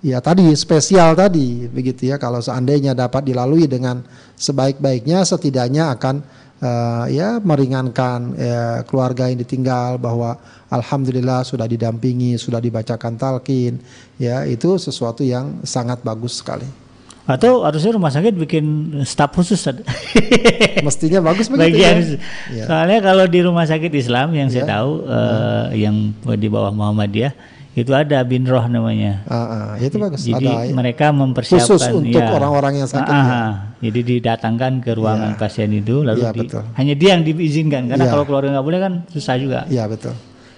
[0.00, 4.00] ya tadi spesial tadi begitu ya kalau seandainya dapat dilalui dengan
[4.38, 6.24] sebaik-baiknya setidaknya akan
[6.64, 10.40] uh, ya meringankan ya, keluarga yang ditinggal bahwa
[10.72, 13.76] alhamdulillah sudah didampingi, sudah dibacakan talqin
[14.16, 16.85] ya itu sesuatu yang sangat bagus sekali.
[17.26, 18.64] Atau harusnya rumah sakit bikin
[19.02, 19.58] staf khusus.
[20.86, 21.98] Mestinya bagus begitu ya.
[22.54, 22.64] ya.
[22.70, 24.62] Soalnya kalau di rumah sakit Islam yang ya.
[24.62, 27.34] saya tahu uh, yang di bawah Muhammadiyah
[27.76, 29.20] itu ada bin roh namanya.
[29.28, 30.24] Uh, uh, itu bagus.
[30.24, 32.32] Jadi ada, mereka mempersiapkan khusus untuk ya.
[32.32, 33.10] orang-orang yang sakit.
[33.10, 33.40] Uh, ya.
[33.90, 35.36] Jadi didatangkan ke ruangan ya.
[35.36, 36.48] pasien itu lalu ya, di,
[36.78, 38.10] hanya dia yang diizinkan karena ya.
[38.16, 39.68] kalau keluarga nggak boleh kan susah juga.
[39.68, 40.16] Iya betul.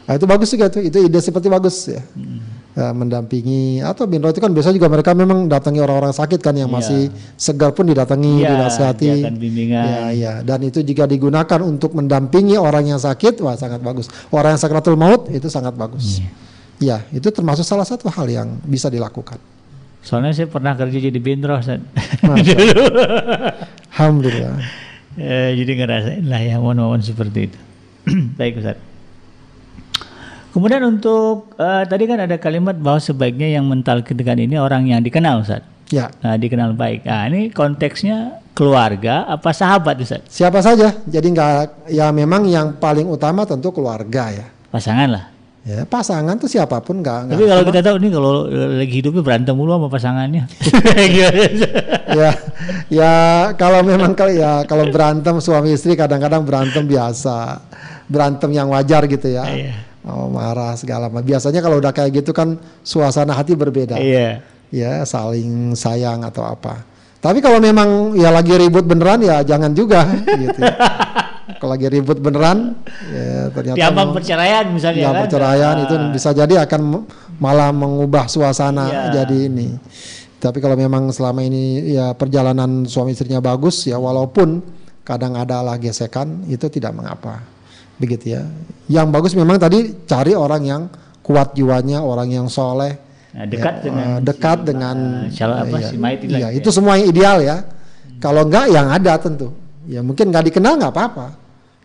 [0.08, 0.80] Nah, itu bagus juga tuh.
[0.86, 2.00] Itu ide seperti bagus ya.
[2.14, 2.57] Hmm.
[2.78, 6.70] Eh, mendampingi atau binro itu kan biasa juga mereka memang datangi orang-orang sakit kan yang
[6.70, 6.76] Iya.
[6.78, 7.00] masih
[7.34, 9.08] segar pun didatangi, Iya, dinasihati.
[9.26, 9.82] akan bimbingan.
[9.84, 10.32] Ya, ya.
[10.46, 14.06] Dan itu jika digunakan untuk mendampingi orang yang sakit, wah sangat bagus.
[14.30, 16.22] Orang yang sakratul maut itu sangat bagus.
[16.78, 19.42] Ya, itu termasuk salah satu hal yang bisa dilakukan.
[19.98, 21.18] Soalnya saya pernah kerja jadi
[21.58, 21.82] Ustaz.
[22.22, 22.54] Masya
[23.98, 24.62] Alhamdulillah.
[25.18, 27.58] Eh, jadi ngerasain lah ya momen-momen seperti itu.
[28.38, 28.78] Baik Ustaz.
[30.48, 35.44] Kemudian untuk eh, tadi kan ada kalimat bahwa sebaiknya yang mentalkinkan ini orang yang dikenal
[35.44, 35.62] Ustaz.
[35.88, 37.08] Ya, Nah, dikenal baik.
[37.08, 40.20] Nah, ini konteksnya keluarga apa sahabat Ustaz?
[40.28, 40.92] siapa saja.
[41.08, 44.46] Jadi nggak ya memang yang paling utama tentu keluarga ya.
[44.68, 45.24] Pasangan lah.
[45.68, 49.20] Ya, pasangan tuh siapa pun nggak nggak Tapi kalau kita tahu nih kalau lagi hidupnya
[49.20, 50.44] berantem mulu sama pasangannya.
[52.08, 52.32] Ya
[52.88, 53.12] ya
[53.60, 57.60] kalau memang kalau ya kalau berantem suami istri kadang-kadang berantem biasa
[58.08, 59.72] berantem yang wajar gitu ya Iya.
[60.04, 64.42] Oh, marah segala macam biasanya kalau udah kayak gitu kan suasana hati berbeda Iya.
[64.70, 66.84] ya saling sayang atau apa
[67.18, 70.60] tapi kalau memang ya lagi ribut beneran ya jangan juga gitu
[71.58, 72.78] kalau lagi ribut beneran
[73.10, 75.20] ya ternyata perceraian misalnya ya kan.
[75.26, 76.10] perceraian itu Ah.
[76.14, 76.80] bisa jadi akan
[77.38, 79.22] malah mengubah suasana Iya.
[79.24, 79.68] jadi ini.
[80.38, 84.62] Tapi kalau memang selama ini ya perjalanan suami istrinya bagus ya walaupun
[85.02, 87.42] kadang ada lah gesekan itu tidak mengapa.
[87.98, 88.42] Begitu ya.
[88.88, 90.82] Yang bagus memang tadi cari orang yang
[91.20, 92.96] kuat jiwanya, orang yang soleh,
[93.28, 94.96] Nah, dekat ya, dengan eh, dekat si- dengan
[95.28, 97.56] calon apa, ya, si iya, lagi itu semua yang ideal ya.
[98.18, 99.52] Kalau enggak yang ada tentu.
[99.84, 101.36] Ya mungkin nggak dikenal nggak apa-apa.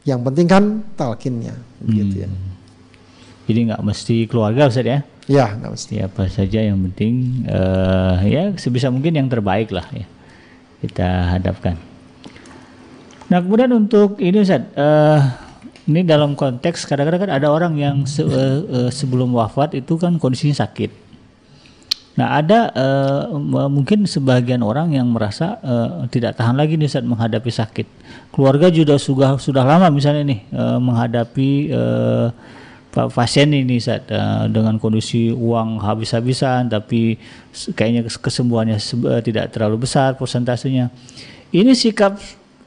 [0.08, 0.64] Yang penting kan
[0.96, 2.30] talkinnya, gitu ya.
[3.44, 5.00] Jadi nggak mesti keluarga Ustaz ya.
[5.28, 5.94] Ya, nggak mesti.
[6.00, 10.08] Siapa saja yang penting eh, ya sebisa mungkin yang terbaik lah ya
[10.84, 11.80] kita hadapkan.
[13.32, 15.20] Nah kemudian untuk ini Ustaz, eh,
[15.84, 20.16] ini dalam konteks kadang-kadang kan ada orang yang se- eh, eh, sebelum wafat itu kan
[20.16, 21.04] kondisinya sakit.
[22.14, 22.70] Nah ada
[23.34, 27.88] m- mungkin sebagian orang yang merasa eh, tidak tahan lagi nih saat menghadapi sakit.
[28.30, 31.50] Keluarga juga sudah sudah lama misalnya nih eh, menghadapi
[32.94, 37.18] pa- pasien ini saat eh, dengan kondisi uang habis-habisan tapi
[37.74, 40.94] kayaknya kes- kesembuhannya se- tidak terlalu besar persentasenya.
[41.50, 42.18] Ini sikap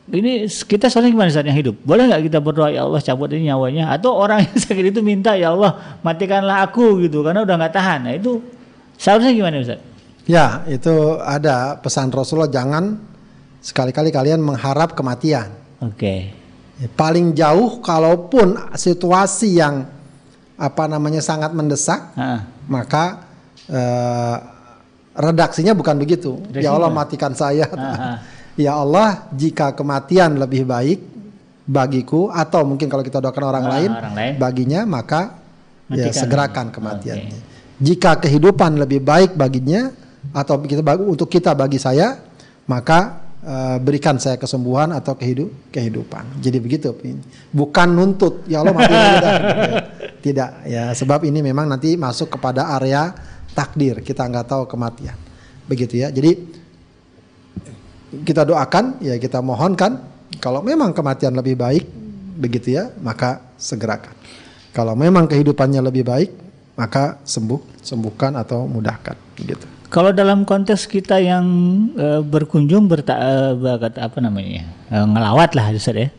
[0.06, 1.76] ini kita soalnya gimana saat yang hidup?
[1.82, 3.90] Boleh nggak kita berdoa ya Allah cabut ini nyawanya?
[3.90, 7.98] Atau orang yang sakit itu minta ya Allah matikanlah aku gitu karena udah nggak tahan.
[8.06, 8.38] Nah itu
[8.94, 9.82] seharusnya gimana Ustaz?
[10.26, 10.90] Ya, itu
[11.22, 12.98] ada pesan Rasulullah jangan
[13.62, 15.50] sekali-kali kalian mengharap kematian.
[15.82, 16.34] Oke.
[16.78, 19.86] Ya, Paling jauh kalaupun situasi yang
[20.56, 23.26] apa namanya sangat mendesak, Ah, maka
[23.70, 24.36] eh,
[25.14, 26.42] redaksinya bukan begitu.
[26.54, 27.66] Ya Allah matikan saya.
[27.74, 28.18] ah.
[28.56, 31.00] Ya Allah, jika kematian lebih baik
[31.62, 34.32] bagiku atau mungkin kalau kita doakan orang Ah, lain orang lain.
[34.38, 35.36] baginya maka
[35.90, 37.38] ya segerakan kematiannya.
[37.76, 39.92] Jika kehidupan lebih baik baginya
[40.32, 42.16] atau kita bagi- untuk kita bagi saya,
[42.64, 46.42] maka eh, berikan saya kesembuhan atau kehidup kehidupan.
[46.42, 46.90] Jadi begitu,
[47.52, 48.42] bukan nuntut.
[48.44, 49.06] Ya Allah mati ya.
[50.24, 53.14] Tidak, ya sebab ini memang nanti masuk kepada area
[53.52, 54.02] takdir.
[54.02, 55.14] Kita nggak tahu kematian.
[55.62, 56.10] Begitu ya.
[56.10, 56.42] Jadi
[58.12, 59.98] kita doakan, ya kita mohonkan
[60.38, 61.84] kalau memang kematian lebih baik
[62.36, 64.12] begitu ya, maka segerakan.
[64.76, 66.30] Kalau memang kehidupannya lebih baik,
[66.76, 69.66] maka sembuh, sembuhkan atau mudahkan gitu.
[69.88, 71.46] Kalau dalam konteks kita yang
[71.96, 73.16] eh, berkunjung berta,
[73.56, 76.10] berkata apa namanya eh, ngelawat lah Ustaz ya.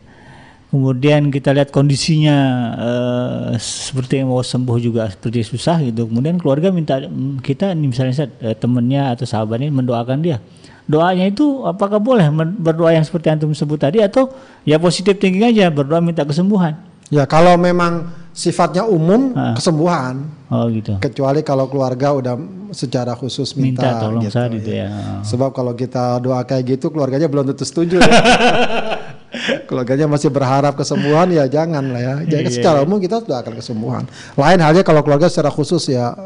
[0.68, 2.36] Kemudian kita lihat kondisinya
[2.76, 6.10] eh, seperti mau sembuh juga seperti susah gitu.
[6.10, 10.42] Kemudian keluarga minta mm, kita misalnya Ustaz, eh, temennya atau sahabatnya mendoakan dia.
[10.88, 12.24] Doanya itu apakah boleh
[12.56, 14.32] berdoa yang seperti antum sebut tadi atau
[14.64, 16.80] ya positif thinking aja berdoa minta kesembuhan?
[17.08, 19.52] Ya kalau memang sifatnya umum Ah.
[19.52, 20.96] kesembuhan, Oh gitu.
[20.98, 22.34] kecuali kalau keluarga udah
[22.70, 24.88] secara khusus minta, Minta tolong gitu, saat itu ya.
[25.24, 28.00] Sebab kalau kita doa kayak gitu keluarganya belum tentu setuju.
[28.00, 28.08] ya.
[29.68, 32.14] keluarganya masih berharap kesembuhan ya jangan lah ya.
[32.24, 34.04] Jadi Iya, secara umum kita doakan kesembuhan.
[34.34, 36.16] Lain halnya kalau keluarga secara khusus ya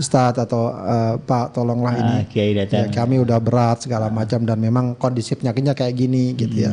[0.00, 2.16] Ustadz atau eh, Pak tolonglah ini.
[2.16, 2.88] Ah, Kiai Ya, datang.
[2.90, 6.72] kami udah berat segala macam dan memang kondisi penyakitnya kayak gini gitu ya.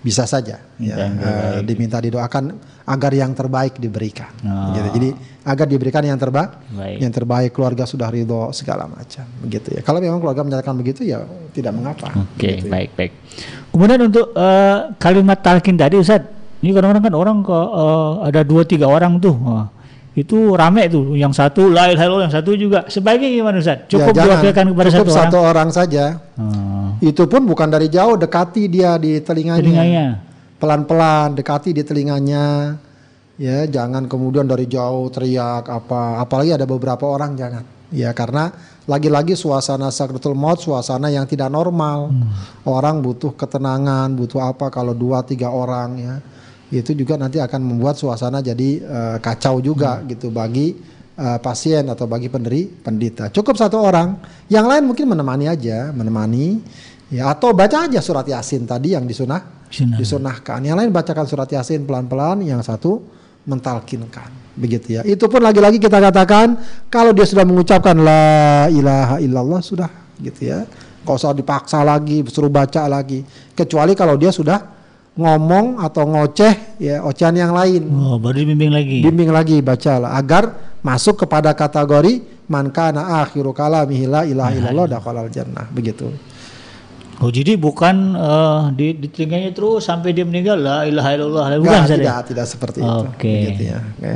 [0.00, 1.16] Bisa saja ya, Hmm.
[1.16, 2.52] Eh, diminta didoakan
[2.84, 4.28] agar yang terbaik diberikan.
[4.44, 4.76] Oh.
[4.76, 4.88] Gitu.
[4.92, 5.08] Jadi
[5.42, 6.98] agar diberikan yang terbaik Baik.
[7.00, 11.20] yang terbaik keluarga sudah ridho segala macam begitu ya kalau memang keluarga menyatakan begitu ya
[11.52, 12.72] tidak mengapa Oke, Gitu ya.
[12.72, 13.12] baik baik.
[13.70, 16.20] Kemudian untuk eh, kalimat talqin tadi Ustaz,
[16.60, 19.36] ini kadang-kadang kan orang ke eh, ada dua tiga orang tuh.
[19.36, 19.68] Wah,
[20.14, 22.86] itu rame tuh, yang satu la ilaha yang satu juga.
[22.86, 23.90] Sebaiknya gimana Ustaz?
[23.90, 24.30] Cukup Ya, jangan.
[24.38, 25.50] diwakilkan kepada Cukup satu, satu orang.
[25.50, 26.04] orang saja
[26.38, 30.06] Oh, itu pun bukan dari jauh dekati dia di telinganya, telinganya.
[30.56, 32.78] pelan-pelan dekati di telinganya
[33.34, 38.50] ya jangan kemudian dari jauh teriak apa apalagi ada beberapa orang jangan Ya karena
[38.90, 42.10] lagi-lagi suasana sakratul maut suasana yang tidak normal.
[42.66, 46.14] Orang butuh ketenangan, butuh apa kalau dua tiga orang ya.
[46.72, 50.74] Itu juga nanti akan membuat suasana jadi eh, kacau juga gitu bagi
[51.16, 53.28] eh, pasien atau bagi penderi pendita.
[53.28, 54.16] Cukup satu orang,
[54.48, 56.60] yang lain mungkin menemani aja, menemani
[57.12, 59.98] ya atau baca aja surat Yasin tadi yang disunah Sunnah.
[60.00, 60.60] disunahkan.
[60.64, 63.02] Yang lain bacakan surat Yasin pelan-pelan, yang satu
[63.44, 64.56] mentalkinkan.
[64.56, 65.02] Begitu ya.
[65.04, 66.56] Itu pun lagi-lagi kita katakan
[66.88, 69.90] kalau dia sudah mengucapkan la ilaha illallah sudah
[70.22, 70.64] gitu ya.
[71.04, 73.20] Kau usah dipaksa lagi, suruh baca lagi.
[73.52, 74.73] Kecuali kalau dia sudah
[75.14, 77.86] ngomong atau ngoceh ya ocehan yang lain.
[77.86, 78.98] Oh, baru dibimbing lagi.
[79.00, 80.50] Bimbing lagi bacalah agar
[80.82, 85.70] masuk kepada kategori man kana akhiru kalamihi la ilaha illallah dakhalal jannah.
[85.70, 86.10] Begitu.
[87.22, 91.44] Oh, jadi bukan eh, di, di telinganya terus sampai dia meninggal la ilaha illallah.
[91.62, 91.96] Bukan Ustaz, ya?
[91.96, 92.90] tidak, tidak seperti itu.
[93.06, 93.34] Oke.
[93.38, 93.78] Begitu ya.
[93.80, 94.14] Oke.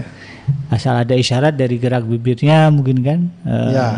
[0.68, 3.18] Asal ada isyarat dari gerak bibirnya mungkin kan.
[3.46, 3.88] Eh, Ya.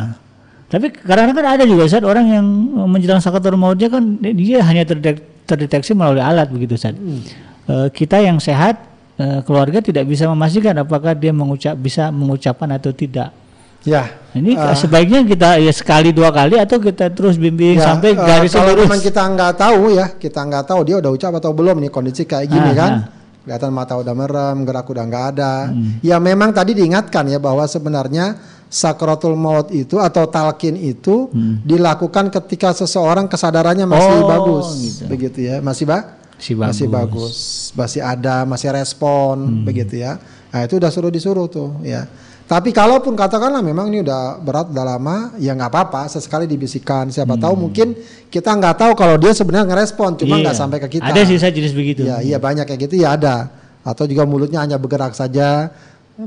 [0.70, 2.46] Tapi kadang-kadang kan ada juga Ustaz orang yang
[2.86, 6.94] menjelang sakaratul mautnya kan dia hanya terdek- terdeteksi melalui alat begitu Ustaz.
[6.94, 7.20] Hmm.
[7.66, 8.78] Eh, kita yang sehat
[9.16, 13.34] eh, keluarga tidak bisa memastikan apakah dia mengucap bisa mengucapkan atau tidak.
[13.80, 14.12] Ya.
[14.30, 14.72] Ini Ah.
[14.72, 18.70] sebaiknya kita ya sekali dua kali atau kita terus bimbing Ya, sampai eh, garis kalau
[18.70, 18.86] lurus.
[18.86, 22.22] memang kita nggak tahu ya, kita nggak tahu dia udah ucap atau belum nih kondisi
[22.22, 22.92] kayak gini Ah, kan.
[22.92, 23.02] ah.
[23.40, 25.52] Kelihatan mata udah merem, gerak udah nggak ada.
[25.68, 25.96] Hmm.
[26.00, 28.36] Ya memang tadi diingatkan ya bahwa sebenarnya
[28.70, 31.26] sakratul maut itu atau talqin itu
[31.60, 34.22] dilakukan ketika seseorang kesadarannya masih Hmm.
[34.22, 35.02] Oh, bagus, gitu.
[35.06, 37.36] begitu ya, masih ba Si masih bagus,
[37.76, 39.60] masih ada, masih respon, Hmm.
[39.60, 40.16] begitu ya.
[40.48, 42.08] Nah itu udah suruh disuruh tuh ya.
[42.48, 46.08] Tapi kalaupun katakanlah memang ini udah berat, udah lama, ya nggak apa-apa.
[46.08, 47.06] Sesekali dibisikkan.
[47.06, 47.92] Siapa tahu mungkin
[48.26, 50.58] kita nggak tahu kalau dia sebenarnya ngerespon, cuma nggak Iya.
[50.58, 51.12] sampai ke kita.
[51.12, 52.02] Ada sisa jenis begitu.
[52.02, 53.52] Ya, iya banyak kayak gitu ya ada.
[53.84, 55.70] Atau juga mulutnya hanya bergerak saja.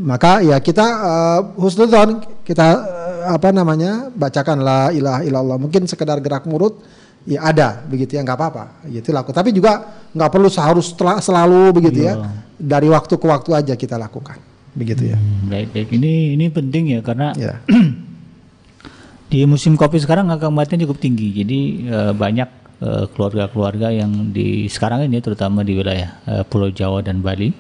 [0.02, 5.58] Maka ya kita uh, husnudzon kita uh, apa namanya bacakan la ilaha illallah.
[5.62, 6.82] Mungkin sekedar gerak mulut
[7.30, 9.30] ya ada begitu ya nggak apa-apa gitu laku.
[9.30, 12.18] Tapi juga nggak perlu harus selalu begitu ya.
[12.18, 12.30] Iya.
[12.58, 14.42] Dari waktu ke waktu aja kita lakukan
[14.74, 15.18] begitu ya.
[15.20, 15.90] Hmm, baik, baik.
[15.94, 17.62] Ini ini penting ya karena Ya.
[19.30, 21.38] di musim kopi sekarang angka kematian cukup tinggi.
[21.38, 26.20] Jadi eh, banyak keluarga-keluarga yang di sekarang ini terutama di wilayah
[26.52, 27.56] Pulau Jawa dan Bali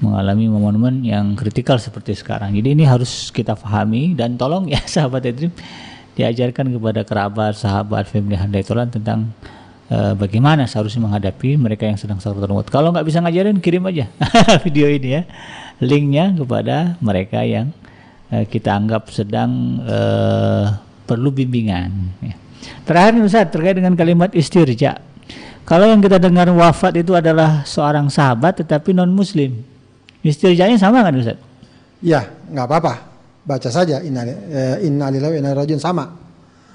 [0.00, 2.52] mengalami momen-momen yang kritikal seperti sekarang.
[2.52, 5.52] Jadi ini harus kita pahami dan tolong ya sahabat Edrim
[6.16, 9.32] diajarkan kepada kerabat, sahabat, family handai tolan tentang
[9.88, 12.68] eh, bagaimana seharusnya menghadapi mereka yang sedang sakratul maut.
[12.68, 14.08] Kalau nggak bisa ngajarin kirim aja
[14.64, 15.22] video ini ya
[15.80, 17.72] linknya kepada mereka yang
[18.32, 20.66] eh, kita anggap sedang eh,
[21.04, 21.90] perlu bimbingan.
[22.24, 22.34] ya.
[22.84, 24.98] Terakhir Ustaz terkait dengan kalimat istirja.
[25.66, 29.66] Kalau yang kita dengar wafat itu adalah seorang sahabat tetapi non muslim,
[30.22, 31.38] istirjanya sama kan Ustaz?
[32.00, 32.94] Ya, nggak apa-apa.
[33.46, 36.04] Baca saja inna eh, inna lillahi wa inna ilaihi rajiun sama.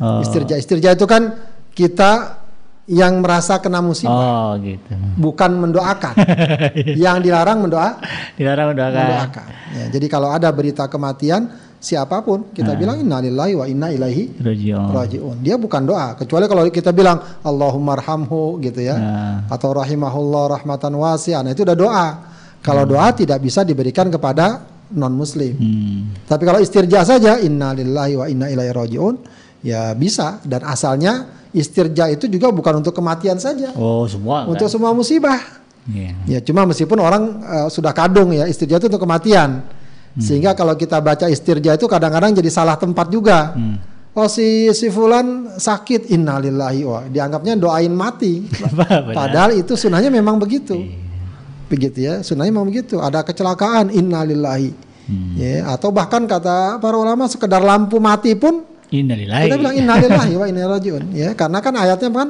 [0.01, 1.29] Oh, Istirja istirja itu kan
[1.77, 2.41] kita
[2.89, 4.11] yang merasa kena musibah.
[4.11, 4.91] oh gitu.
[5.19, 6.15] bukan mendoakan.
[7.05, 8.01] yang dilarang mendoa,
[8.33, 8.97] Dilarang mendoakan.
[8.97, 9.47] mendoakan.
[9.77, 15.41] Ya, jadi kalau ada berita kematian siapa pun kita bilang innalillahi wa inna ilaihi Rajiun.
[15.45, 18.95] Dia bukan doa, kecuali kalau kita bilang Allahumma arhamhu gitu ya.
[18.97, 19.37] Nah.
[19.53, 21.45] Atau rahimahullah rahmatan wasi'ah.
[21.45, 22.07] Nah, itu udah doa.
[22.61, 24.61] Kalau doa tidak bisa diberikan kepada
[24.93, 25.55] non muslim.
[25.57, 26.01] Hmm.
[26.27, 29.15] Tapi kalau istirja saja innalillahi wa inna ilaihi rajiun
[29.65, 33.73] ya bisa dan asalnya istirja itu juga bukan untuk kematian saja.
[33.73, 34.45] Oh semua.
[34.45, 34.73] Untuk kan?
[34.73, 35.39] semua musibah.
[35.89, 36.13] Iya.
[36.29, 39.65] Ya cuma meskipun orang eh, sudah kadung ya istirja itu untuk kematian.
[40.11, 43.55] Sehingga kalau kita baca istirja itu kadang-kadang jadi salah tempat juga.
[43.55, 43.79] Hmm.
[44.11, 48.43] Oh si si fulan sakit innalillahi wa dianggapnya doain mati.
[49.17, 50.75] Padahal itu sunahnya memang begitu.
[51.71, 52.99] Begitu ya, sunahnya memang begitu.
[52.99, 54.91] Ada kecelakaan innalillahi.
[55.35, 59.47] Ya, atau bahkan kata para ulama sekedar lampu mati pun Innalillahi.
[59.47, 61.03] kita bilang innalillahi wa inna rajiun.
[61.11, 62.29] Ya, karena kan ayatnya kan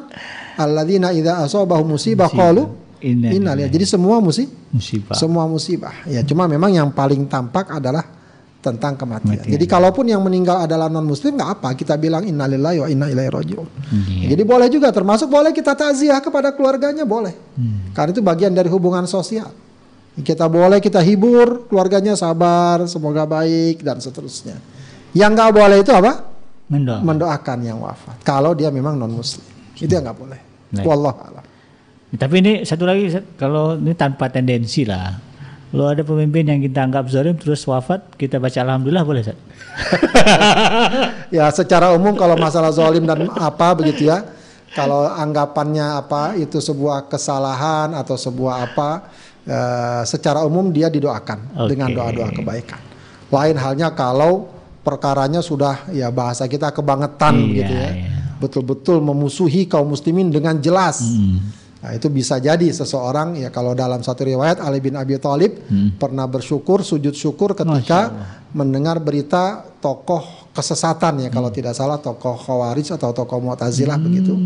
[0.57, 2.69] alladzina idza asabahum musibah qalu
[3.01, 3.69] Innalillahi.
[3.69, 5.17] Jadi semua musi musibah.
[5.17, 5.93] semua musibah.
[6.05, 8.05] Ya, cuma memang yang paling tampak adalah
[8.61, 9.41] tentang kematian.
[9.41, 13.31] Jadi kalaupun yang meninggal adalah non muslim nggak apa, kita bilang innalillahi wa inna ilaihi
[13.33, 13.67] rajiun.
[13.89, 14.37] Iya.
[14.37, 17.33] Jadi boleh juga termasuk boleh kita takziah kepada keluarganya boleh.
[17.57, 17.89] Hmm.
[17.91, 19.49] Karena itu bagian dari hubungan sosial.
[20.21, 24.61] Kita boleh kita hibur keluarganya sabar, semoga baik dan seterusnya.
[25.17, 26.13] Yang nggak boleh itu apa?
[26.69, 26.99] Mendoa.
[27.01, 28.21] Mendoakan yang wafat.
[28.21, 29.43] Kalau dia memang non muslim,
[29.75, 30.39] itu yang nggak boleh.
[30.71, 30.85] Baik.
[30.85, 31.45] Wallah alam.
[32.11, 33.09] Tapi ini satu lagi
[33.39, 35.30] kalau ini tanpa tendensi lah.
[35.71, 39.39] Kalau ada pemimpin yang kita anggap zalim terus wafat, kita baca alhamdulillah boleh Ustaz?
[41.31, 44.19] Ya secara umum kalau masalah zolim dan apa begitu ya.
[44.75, 48.89] Kalau anggapannya apa itu sebuah kesalahan atau sebuah apa,
[49.47, 51.75] eh, secara umum dia didoakan Oke.
[51.75, 52.79] dengan doa-doa kebaikan.
[53.31, 54.51] Lain halnya kalau
[54.83, 57.89] perkaranya sudah ya bahasa kita kebangetan Iya, begitu ya.
[57.95, 58.09] iya.
[58.43, 60.99] Betul-betul memusuhi kaum muslimin dengan jelas.
[60.99, 61.39] Hmm.
[61.81, 65.97] Nah, itu bisa jadi seseorang ya kalau dalam satu riwayat Ali bin Abi Thalib Hmm.
[65.97, 68.13] pernah bersyukur sujud syukur ketika
[68.53, 70.21] mendengar berita tokoh
[70.53, 71.35] kesesatan ya Hmm.
[71.35, 74.37] kalau tidak salah tokoh Khawarij atau tokoh Mu'tazilah begitu.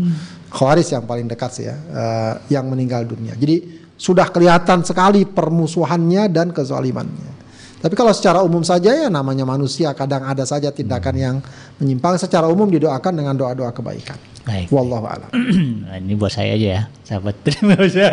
[0.48, 3.36] Khawarij yang paling dekat sih ya eh, yang meninggal dunia.
[3.36, 7.35] Jadi sudah kelihatan sekali permusuhannya dan kezalimannya.
[7.76, 11.36] Tapi kalau secara umum saja ya namanya manusia kadang ada saja tindakan yang
[11.76, 14.16] menyimpang secara umum didoakan dengan doa-doa kebaikan.
[14.46, 14.70] Baik.
[14.70, 15.30] Wallahu a'lam.
[15.86, 17.34] Nah, ini buat saya aja ya, sahabat.
[17.42, 18.06] Terima kasih.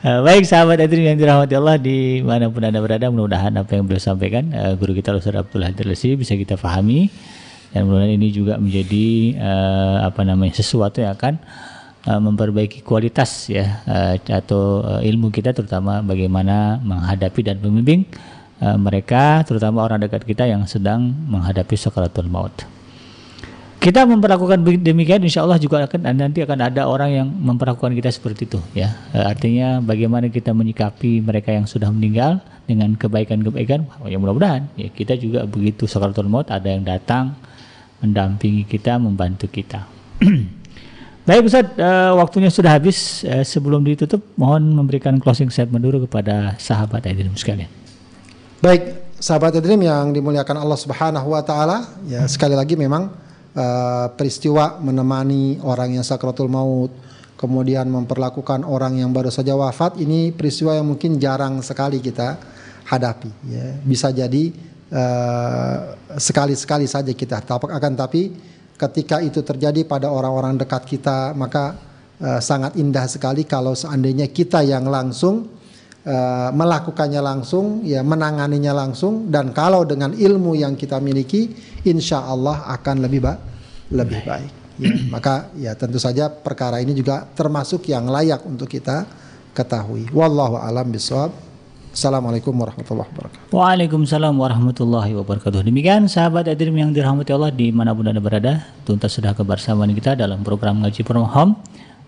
[0.00, 4.00] Baik sahabat Adrin yang dirahmati Allah di mana pun anda berada, mudah-mudahan apa yang beliau
[4.00, 7.12] sampaikan eh, guru kita Ustaz Abdul Hadir Lesi bisa kita pahami
[7.72, 11.36] dan mudah-mudahan ini juga menjadi eh, apa namanya sesuatu yang akan
[12.08, 18.08] eh, memperbaiki kualitas ya eh, atau eh, ilmu kita terutama bagaimana menghadapi dan membimbing
[18.64, 22.56] eh, mereka terutama orang dekat kita yang sedang menghadapi sakaratul maut.
[23.78, 28.50] Kita memperlakukan demikian, insya Allah juga akan nanti akan ada orang yang memperlakukan kita seperti
[28.50, 28.90] itu, ya.
[29.14, 35.46] Artinya bagaimana kita menyikapi mereka yang sudah meninggal dengan kebaikan-kebaikan, ya mudah-mudahan ya kita juga
[35.46, 37.38] begitu sakaratul maut ada yang datang
[38.02, 39.86] mendampingi kita, membantu kita.
[41.28, 43.20] Baik Ustaz, e, waktunya sudah habis.
[43.20, 47.68] E, sebelum ditutup, mohon memberikan closing statement dulu kepada sahabat Aidilum sekalian.
[48.64, 53.12] Baik, sahabat Dream yang dimuliakan Allah Subhanahu wa taala, ya sekali lagi memang
[53.52, 56.96] eh, peristiwa menemani orang yang sakratul maut,
[57.36, 62.40] kemudian memperlakukan orang yang baru saja wafat ini peristiwa yang mungkin jarang sekali kita
[62.88, 63.76] hadapi ya.
[63.84, 64.48] Bisa jadi
[66.16, 68.32] sekali-sekali saja kita Tapi- akan tapi
[68.78, 71.74] ketika itu terjadi pada orang-orang dekat kita maka
[72.22, 75.50] eh, sangat indah sekali kalau seandainya kita yang langsung
[76.06, 81.52] eh, melakukannya langsung, ya menanganinya langsung, dan kalau dengan ilmu yang kita miliki,
[81.84, 83.34] insya Allah akan lebih ba
[83.92, 84.52] lebih baik.
[84.78, 89.02] Ya, maka ya tentu saja perkara ini juga termasuk yang layak untuk kita
[89.50, 90.06] ketahui.
[90.14, 91.47] Wallahu alam bisawab.
[91.98, 93.50] Assalamualaikum warahmatullahi wabarakatuh.
[93.50, 95.66] Waalaikumsalam warahmatullahi wabarakatuh.
[95.66, 100.14] Demikian sahabat Adrim yang dirahmati Allah di mana pun anda berada, tuntas sudah kebersamaan kita
[100.14, 101.58] dalam program ngaji from home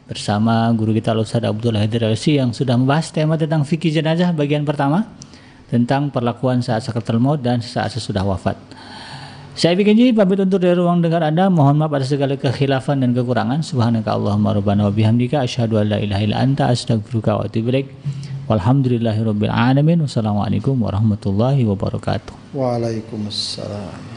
[0.07, 5.11] bersama guru kita Ustaz Abdul Hadir yang sudah membahas tema tentang fikih jenazah bagian pertama
[5.67, 8.55] tentang perlakuan saat sakaratul maut dan saat sesudah wafat.
[9.59, 11.51] Saya bikin jadi pamit untuk dari ruang dengar Anda.
[11.51, 13.67] Mohon maaf atas segala kekhilafan dan kekurangan.
[13.67, 17.91] Subhanaka Allahumma rabbana wa bihamdika asyhadu an la ilaha illa anta astaghfiruka wa atubu ilaik.
[18.51, 20.03] Walhamdulillahirabbil alamin.
[20.03, 22.35] Wassalamualaikum warahmatullahi wabarakatuh.
[22.51, 24.10] Waalaikumsalam.